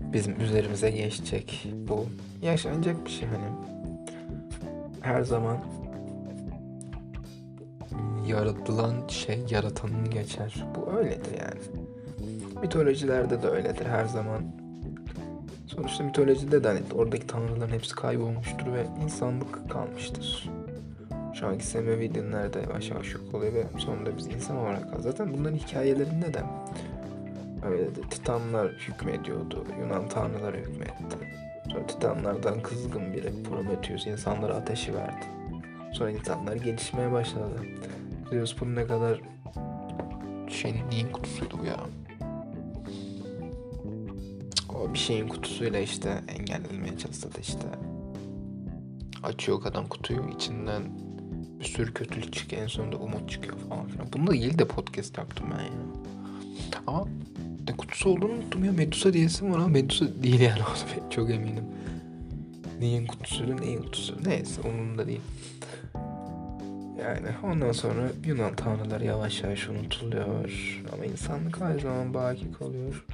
bizim 0.00 0.40
üzerimize 0.40 0.90
geçecek. 0.90 1.66
Bu 1.88 2.06
yaşanacak 2.42 3.04
bir 3.06 3.10
şey 3.10 3.28
hani. 3.28 3.46
Her 5.00 5.22
zaman 5.22 5.58
yaratılan 8.26 9.08
şey 9.08 9.44
yaratanın 9.50 10.10
geçer. 10.10 10.66
Bu 10.74 10.90
öyledir 10.90 11.38
yani. 11.40 11.60
Mitolojilerde 12.62 13.42
de 13.42 13.48
öyledir 13.48 13.86
her 13.86 14.04
zaman. 14.04 14.42
Sonuçta 15.66 16.04
mitolojide 16.04 16.64
de 16.64 16.68
hani 16.68 16.80
oradaki 16.94 17.26
tanrıların 17.26 17.72
hepsi 17.72 17.94
kaybolmuştur 17.94 18.72
ve 18.72 18.86
insanlık 19.04 19.70
kalmıştır. 19.70 20.50
Şu 21.40 21.46
anki 21.46 21.66
Semevi 21.66 22.14
dinlerde 22.14 22.60
yavaş 22.60 22.90
yavaş 22.90 23.14
yok 23.14 23.34
oluyor 23.34 23.54
ve 23.54 23.64
sonunda 23.78 24.16
biz 24.16 24.26
insan 24.26 24.56
olarak 24.56 24.82
kalıyoruz. 24.82 25.04
Zaten 25.04 25.34
bunların 25.34 25.56
hikayelerinde 25.56 26.34
de 26.34 26.42
öyle 27.66 27.96
de 27.96 28.00
Titanlar 28.10 28.68
hükmediyordu. 28.68 29.66
Yunan 29.80 30.08
tanrıları 30.08 30.56
hükmetti. 30.56 31.16
Sonra 31.72 31.86
Titanlardan 31.86 32.62
kızgın 32.62 33.12
biri 33.12 33.42
Prometheus 33.42 34.06
insanlara 34.06 34.54
ateşi 34.54 34.94
verdi. 34.94 35.26
Sonra 35.92 36.10
insanlar 36.10 36.56
gelişmeye 36.56 37.12
başladı. 37.12 37.62
Zeus 38.30 38.60
bunun 38.60 38.76
ne 38.76 38.86
kadar 38.86 39.20
şeyin 40.48 40.90
neyin 40.90 41.08
kutusuydu 41.12 41.58
bu 41.58 41.64
ya? 41.64 41.76
O 44.74 44.94
bir 44.94 44.98
şeyin 44.98 45.28
kutusuyla 45.28 45.80
işte 45.80 46.20
engellenmeye 46.28 46.98
çalıştı 46.98 47.28
işte. 47.40 47.68
Açıyor 49.22 49.62
adam 49.64 49.88
kutuyu 49.88 50.28
içinden 50.36 51.07
bir 51.60 51.64
sürü 51.64 51.94
kötülük 51.94 52.32
çıkıyor 52.32 52.62
en 52.62 52.66
sonunda 52.66 52.96
umut 52.96 53.30
çıkıyor 53.30 53.56
falan 53.68 53.86
filan. 53.86 54.12
Bununla 54.12 54.34
ilgili 54.34 54.58
de 54.58 54.64
podcast 54.64 55.18
yaptım 55.18 55.46
ben 55.52 55.64
ya. 55.64 55.70
Ama 56.86 57.08
ne 57.68 57.76
kutusu 57.76 58.10
olduğunu 58.10 58.32
unuttum 58.32 58.64
ya. 58.64 58.72
Medusa 58.72 59.12
diyesim 59.12 59.52
var 59.52 59.58
ama 59.58 59.68
Medusa 59.68 60.22
değil 60.22 60.40
yani 60.40 60.60
çok 61.10 61.30
eminim. 61.30 61.64
Neyin 62.80 63.06
kutusu 63.06 63.56
neyin 63.56 63.82
kutusu 63.82 64.16
neyse 64.24 64.60
umurumda 64.60 65.06
değil. 65.06 65.20
Yani 67.02 67.28
ondan 67.52 67.72
sonra 67.72 68.10
Yunan 68.26 68.56
tanrıları 68.56 69.04
yavaş 69.04 69.42
yavaş 69.42 69.68
unutuluyor. 69.68 70.82
Ama 70.92 71.04
insanlık 71.04 71.60
her 71.60 71.78
zaman 71.78 72.14
baki 72.14 72.52
kalıyor. 72.52 73.04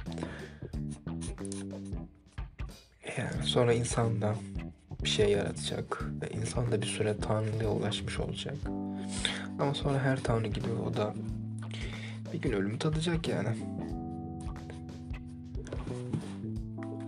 Yani 3.17 3.43
sonra 3.43 3.73
insan 3.73 4.21
da 4.21 4.35
bir 5.05 5.09
şey 5.09 5.31
yaratacak. 5.31 6.05
Ve 6.21 6.29
insan 6.29 6.71
da 6.71 6.81
bir 6.81 6.87
süre 6.87 7.17
tanrılığa 7.17 7.71
ulaşmış 7.71 8.19
olacak. 8.19 8.55
Ama 9.59 9.73
sonra 9.73 9.99
her 9.99 10.23
tanrı 10.23 10.47
gibi 10.47 10.67
o 10.89 10.93
da 10.93 11.13
bir 12.33 12.41
gün 12.41 12.51
ölümü 12.51 12.79
tadacak 12.79 13.27
yani. 13.27 13.49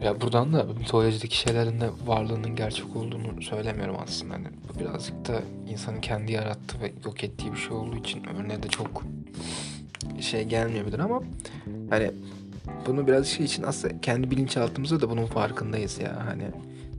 Ya 0.01 0.21
buradan 0.21 0.53
da 0.53 0.63
mitolojideki 0.63 1.37
şeylerin 1.37 1.81
de 1.81 1.89
varlığının 2.05 2.55
gerçek 2.55 2.95
olduğunu 2.95 3.41
söylemiyorum 3.41 3.95
aslında. 4.03 4.33
Hani 4.33 4.47
bu 4.69 4.79
birazcık 4.79 5.27
da 5.27 5.41
insanın 5.69 6.01
kendi 6.01 6.31
yarattığı 6.31 6.81
ve 6.81 6.93
yok 7.05 7.23
ettiği 7.23 7.51
bir 7.51 7.57
şey 7.57 7.71
olduğu 7.71 7.97
için 7.97 8.23
örneğe 8.23 8.63
de 8.63 8.67
çok 8.67 9.03
şey 10.19 10.43
gelmeyebilir 10.43 10.99
ama 10.99 11.21
hani 11.89 12.11
bunu 12.85 13.07
biraz 13.07 13.27
şey 13.27 13.45
için 13.45 13.63
aslında 13.63 14.01
kendi 14.01 14.31
bilinçaltımızda 14.31 15.01
da 15.01 15.09
bunun 15.09 15.25
farkındayız 15.25 15.99
ya. 15.99 16.25
Hani 16.25 16.43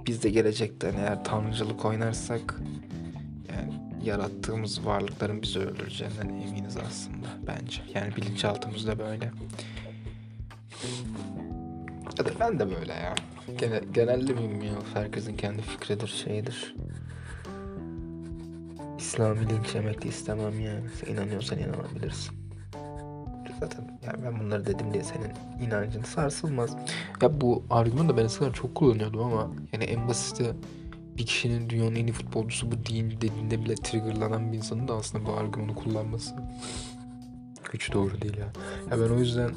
biz 0.06 0.22
de 0.22 0.30
gelecekte 0.30 0.90
hani 0.90 1.00
eğer 1.00 1.24
tanrıcılık 1.24 1.84
oynarsak 1.84 2.54
yani 3.48 3.72
yarattığımız 4.04 4.86
varlıkların 4.86 5.42
bizi 5.42 5.58
öldüreceğinden 5.58 6.28
eminiz 6.28 6.76
aslında 6.76 7.26
bence. 7.46 7.82
Yani 7.94 8.16
bilinçaltımızda 8.16 8.98
böyle. 8.98 9.30
Ya 12.18 12.26
da 12.26 12.30
ben 12.40 12.58
de 12.58 12.70
böyle 12.70 12.92
ya. 12.92 13.14
Genel, 13.58 13.82
genelde 13.92 14.32
ya? 14.32 14.72
Herkesin 14.94 15.36
kendi 15.36 15.62
fikridir, 15.62 16.08
şeyidir. 16.08 16.74
İslami 18.98 19.48
linç 19.48 19.74
yemek 19.74 20.02
de 20.04 20.08
istemem 20.08 20.60
yani. 20.60 20.84
Sen 21.00 21.12
inanıyorsan 21.12 21.58
inanabilirsin. 21.58 22.37
Zaten 23.60 23.98
yani 24.06 24.24
ben 24.24 24.40
bunları 24.40 24.66
dedim 24.66 24.92
diye 24.92 25.04
senin 25.04 25.66
inancın 25.66 26.02
sarsılmaz. 26.02 26.76
Ya 27.22 27.40
bu 27.40 27.64
argümanı 27.70 28.08
da 28.08 28.16
ben 28.16 28.24
eskiden 28.24 28.52
çok 28.52 28.74
kullanıyordum 28.74 29.22
ama 29.22 29.50
yani 29.72 29.84
en 29.84 30.08
basiti 30.08 30.54
bir 31.16 31.26
kişinin 31.26 31.70
dünyanın 31.70 31.94
en 31.94 32.06
iyi 32.06 32.12
futbolcusu 32.12 32.72
bu 32.72 32.86
değil 32.86 33.20
dediğinde 33.20 33.64
bile 33.64 33.74
triggerlanan 33.74 34.52
bir 34.52 34.56
insanın 34.56 34.88
da 34.88 34.94
aslında 34.94 35.26
bu 35.26 35.32
argümanı 35.32 35.74
kullanması 35.74 36.34
hiç 37.74 37.92
doğru 37.92 38.22
değil 38.22 38.36
ya. 38.36 38.52
Ya 38.90 39.04
ben 39.04 39.14
o 39.14 39.18
yüzden 39.18 39.50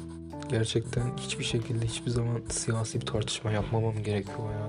gerçekten 0.48 1.16
hiçbir 1.16 1.44
şekilde 1.44 1.86
hiçbir 1.86 2.10
zaman 2.10 2.42
siyasi 2.48 3.00
bir 3.00 3.06
tartışma 3.06 3.50
yapmamam 3.50 4.02
gerekiyor 4.02 4.50
ya. 4.50 4.68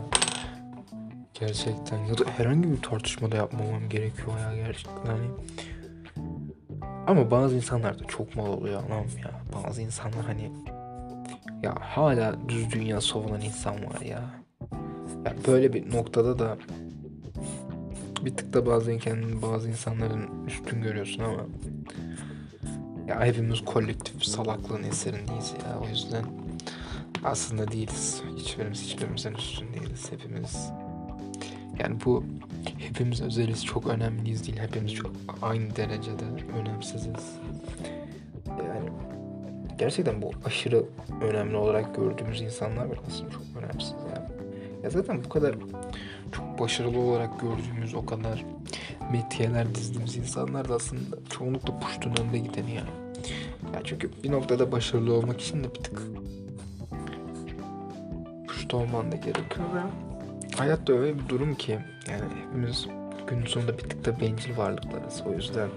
Gerçekten 1.33 1.97
ya 1.97 2.17
da 2.17 2.23
herhangi 2.37 2.71
bir 2.71 2.81
tartışmada 2.81 3.35
yapmamam 3.35 3.89
gerekiyor 3.89 4.39
ya 4.39 4.55
gerçekten. 4.55 5.05
Hani 5.05 5.27
ama 7.07 7.31
bazı 7.31 7.55
insanlar 7.55 7.99
da 7.99 8.03
çok 8.03 8.35
mal 8.35 8.47
oluyor 8.47 8.83
anam 8.83 9.05
ya. 9.23 9.31
Bazı 9.63 9.81
insanlar 9.81 10.25
hani 10.25 10.51
ya 11.63 11.75
hala 11.79 12.49
düz 12.49 12.71
dünya 12.71 13.01
savunan 13.01 13.41
insan 13.41 13.75
var 13.75 14.01
ya. 14.01 14.23
ya 15.25 15.33
böyle 15.47 15.73
bir 15.73 15.93
noktada 15.93 16.39
da 16.39 16.57
bir 18.25 18.35
tık 18.35 18.53
da 18.53 18.65
bazen 18.65 18.99
kendini 18.99 19.41
bazı 19.41 19.69
insanların 19.69 20.45
üstün 20.47 20.81
görüyorsun 20.81 21.23
ama 21.23 21.45
ya 23.07 23.25
hepimiz 23.25 23.65
kolektif 23.65 24.23
salaklığın 24.23 24.83
eserindeyiz 24.83 25.53
ya. 25.67 25.79
O 25.85 25.87
yüzden 25.87 26.25
aslında 27.23 27.71
değiliz. 27.71 28.21
Hiçbirimiz 28.37 28.81
hiçbirimizden 28.81 29.33
üstün 29.33 29.73
değiliz. 29.73 30.11
Hepimiz 30.11 30.71
yani 31.79 31.97
bu 32.05 32.23
hepimiz 32.77 33.21
özeliz. 33.21 33.65
Çok 33.65 33.87
önemliyiz 33.87 34.47
değil. 34.47 34.59
Hepimiz 34.59 34.93
çok 34.93 35.11
aynı 35.41 35.75
derecede 35.75 36.23
önemsiziz. 36.59 37.39
Yani 38.47 38.89
gerçekten 39.77 40.21
bu 40.21 40.31
aşırı 40.45 40.83
önemli 41.21 41.55
olarak 41.55 41.95
gördüğümüz 41.95 42.41
insanlar 42.41 42.85
var 42.85 42.99
aslında 43.07 43.31
çok 43.31 43.41
önemsiz 43.57 43.95
yani. 44.15 44.27
Ya 44.83 44.89
zaten 44.89 45.23
bu 45.25 45.29
kadar 45.29 45.55
çok 46.31 46.59
başarılı 46.59 46.99
olarak 46.99 47.39
gördüğümüz 47.39 47.95
o 47.95 48.05
kadar 48.05 48.45
metiyeler 49.11 49.75
dizdiğimiz 49.75 50.17
insanlar 50.17 50.69
da 50.69 50.75
aslında 50.75 51.17
çoğunlukla 51.29 51.79
puştun 51.79 52.11
önde 52.11 52.37
gideni 52.37 52.75
yani. 52.75 52.89
yani. 53.73 53.83
çünkü 53.83 54.09
bir 54.23 54.31
noktada 54.31 54.71
başarılı 54.71 55.13
olmak 55.13 55.41
için 55.41 55.63
de 55.63 55.67
bir 55.67 55.79
tık 55.79 56.01
puşt 58.47 58.73
olman 58.73 59.11
da 59.11 59.15
gerekiyor 59.15 59.67
ve 59.75 60.12
hayatta 60.57 60.93
öyle 60.93 61.19
bir 61.19 61.29
durum 61.29 61.55
ki 61.55 61.79
yani 62.09 62.23
hepimiz 62.45 62.87
günün 63.27 63.45
sonunda 63.45 63.77
bir 63.77 63.83
tık 63.83 64.05
da 64.05 64.19
bencil 64.19 64.57
varlıklarız. 64.57 65.23
O 65.25 65.31
yüzden 65.31 65.69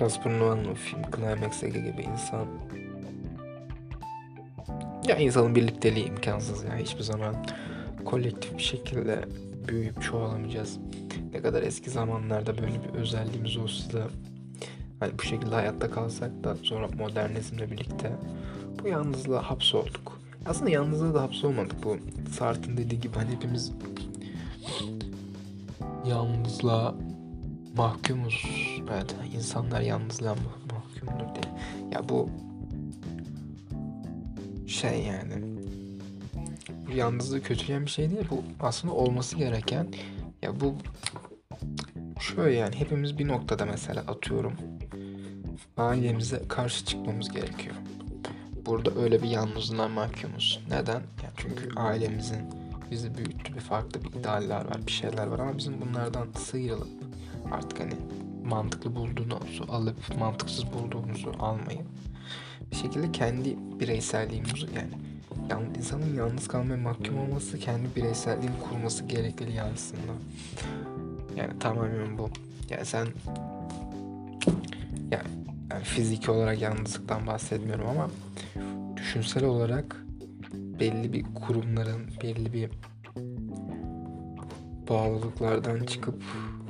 Casper 0.00 0.38
Nolan'ın 0.38 0.74
film 0.74 1.02
Climax'e 1.16 1.68
gibi 1.68 2.02
insan 2.12 2.46
ya 5.08 5.16
insanın 5.16 5.54
birlikteliği 5.54 6.06
imkansız 6.06 6.64
ya 6.64 6.76
hiçbir 6.76 7.02
zaman 7.02 7.46
kolektif 8.04 8.58
bir 8.58 8.62
şekilde 8.62 9.24
büyüyüp 9.68 10.02
çoğalamayacağız. 10.02 10.78
Ne 11.32 11.42
kadar 11.42 11.62
eski 11.62 11.90
zamanlarda 11.90 12.58
böyle 12.58 12.74
bir 12.84 12.98
özelliğimiz 12.98 13.56
olsa 13.56 13.92
da 13.92 14.06
hani 15.00 15.12
bu 15.18 15.22
şekilde 15.22 15.54
hayatta 15.54 15.90
kalsak 15.90 16.44
da 16.44 16.56
sonra 16.56 16.88
modernizmle 16.88 17.70
birlikte 17.70 18.12
bu 18.82 18.88
yalnızlığa 18.88 19.50
hapsolduk. 19.50 20.17
Aslında 20.48 20.70
yalnızlığa 20.70 21.14
da 21.14 21.22
hapsolmadık. 21.22 21.84
Bu 21.84 21.96
Sartre'ın 22.30 22.76
dediği 22.76 23.00
gibi 23.00 23.14
hani 23.14 23.30
hepimiz 23.30 23.72
yalnızlığa 26.06 26.94
mahkumuz. 27.76 28.44
Evet 28.90 29.14
insanlar 29.34 29.80
yalnızlığa 29.80 30.34
mahkumdur 30.34 31.34
diye. 31.34 31.54
Ya 31.92 32.08
bu 32.08 32.30
şey 34.66 35.02
yani 35.02 35.44
bu 36.86 36.96
yalnızlığı 36.96 37.42
kötüleyen 37.42 37.86
bir 37.86 37.90
şey 37.90 38.10
değil. 38.10 38.26
Bu 38.30 38.42
aslında 38.60 38.94
olması 38.94 39.36
gereken 39.36 39.86
ya 40.42 40.60
bu 40.60 40.74
şöyle 42.20 42.56
yani 42.56 42.76
hepimiz 42.76 43.18
bir 43.18 43.28
noktada 43.28 43.66
mesela 43.66 44.00
atıyorum 44.00 44.52
ailemize 45.76 46.42
karşı 46.48 46.84
çıkmamız 46.84 47.28
gerekiyor. 47.28 47.74
Burada 48.68 49.00
öyle 49.00 49.22
bir 49.22 49.28
yalnızlığa 49.28 49.88
mahkumuz. 49.88 50.60
Neden? 50.70 50.94
Yani 50.94 51.34
çünkü 51.36 51.68
ailemizin 51.76 52.38
bizi 52.90 53.18
büyüttü 53.18 53.54
bir 53.54 53.60
farklı 53.60 54.04
bir 54.04 54.20
idealler 54.20 54.64
var, 54.64 54.86
bir 54.86 54.92
şeyler 54.92 55.26
var 55.26 55.38
ama 55.38 55.58
bizim 55.58 55.80
bunlardan 55.80 56.26
sıyrılıp 56.38 56.88
artık 57.52 57.80
hani 57.80 57.92
mantıklı 58.44 58.96
bulduğunuzu 58.96 59.64
alıp 59.68 60.18
mantıksız 60.18 60.64
bulduğunuzu 60.72 61.32
almayın. 61.38 61.86
Bir 62.70 62.76
şekilde 62.76 63.12
kendi 63.12 63.56
bireyselliğimizi 63.80 64.66
yani 64.76 64.90
yani 65.50 65.78
insanın 65.78 66.14
yalnız 66.14 66.48
kalmaya 66.48 66.76
mahkum 66.76 67.18
olması 67.18 67.58
kendi 67.58 67.96
bireyselliğini 67.96 68.58
kurması 68.70 69.04
gerekli 69.04 69.62
aslında. 69.62 70.12
Yani 71.36 71.58
tamamen 71.58 72.18
bu. 72.18 72.30
Yani 72.70 72.84
sen 72.84 73.06
yani, 75.10 75.28
yani 75.78 75.86
fiziki 75.86 76.30
olarak 76.30 76.62
yalnızlıktan 76.62 77.26
bahsetmiyorum 77.26 77.86
ama 77.86 78.10
düşünsel 78.96 79.44
olarak 79.44 79.96
belli 80.52 81.12
bir 81.12 81.24
kurumların 81.34 82.10
belli 82.22 82.52
bir 82.52 82.70
bağlılıklardan 84.88 85.86
çıkıp 85.86 86.22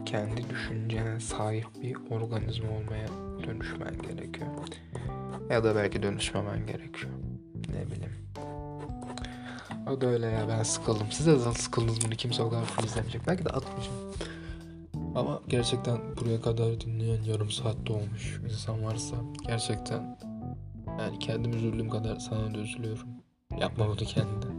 kendi 0.07 0.51
düşüncene 0.51 1.21
sahip 1.21 1.67
bir 1.83 1.97
organizma 2.11 2.69
olmaya 2.71 3.09
dönüşmen 3.47 3.99
gerekiyor. 3.99 4.49
Ya 5.51 5.65
da 5.65 5.77
belki 5.77 6.03
dönüşmemen 6.03 6.67
gerekiyor. 6.67 7.13
Ne 7.69 7.87
bileyim. 7.87 8.13
O 9.91 10.01
da 10.01 10.07
öyle 10.07 10.27
ya 10.27 10.49
ben 10.49 10.63
sıkıldım. 10.63 11.07
Siz 11.11 11.27
de 11.27 11.37
zaten 11.37 11.61
sıkıldınız 11.61 12.05
bunu 12.05 12.15
kimse 12.15 12.43
o 12.43 12.51
kadar 12.51 12.85
izlemeyecek. 12.85 13.27
Belki 13.27 13.45
de 13.45 13.51
atmışım. 13.51 13.95
Ama 15.19 15.41
gerçekten 15.49 15.99
buraya 16.21 16.41
kadar 16.41 16.81
dinleyen 16.81 17.23
yarım 17.23 17.51
saatte 17.51 17.93
olmuş 17.93 18.41
insan 18.45 18.85
varsa 18.85 19.17
gerçekten 19.47 20.19
yani 20.99 21.19
kendim 21.19 21.53
üzüldüğüm 21.53 21.91
kadar 21.91 22.17
sana 22.17 22.55
da 22.55 22.59
üzülüyorum. 22.59 23.09
Yapma 23.61 23.89
bunu 23.89 23.97
kendine. 23.97 24.58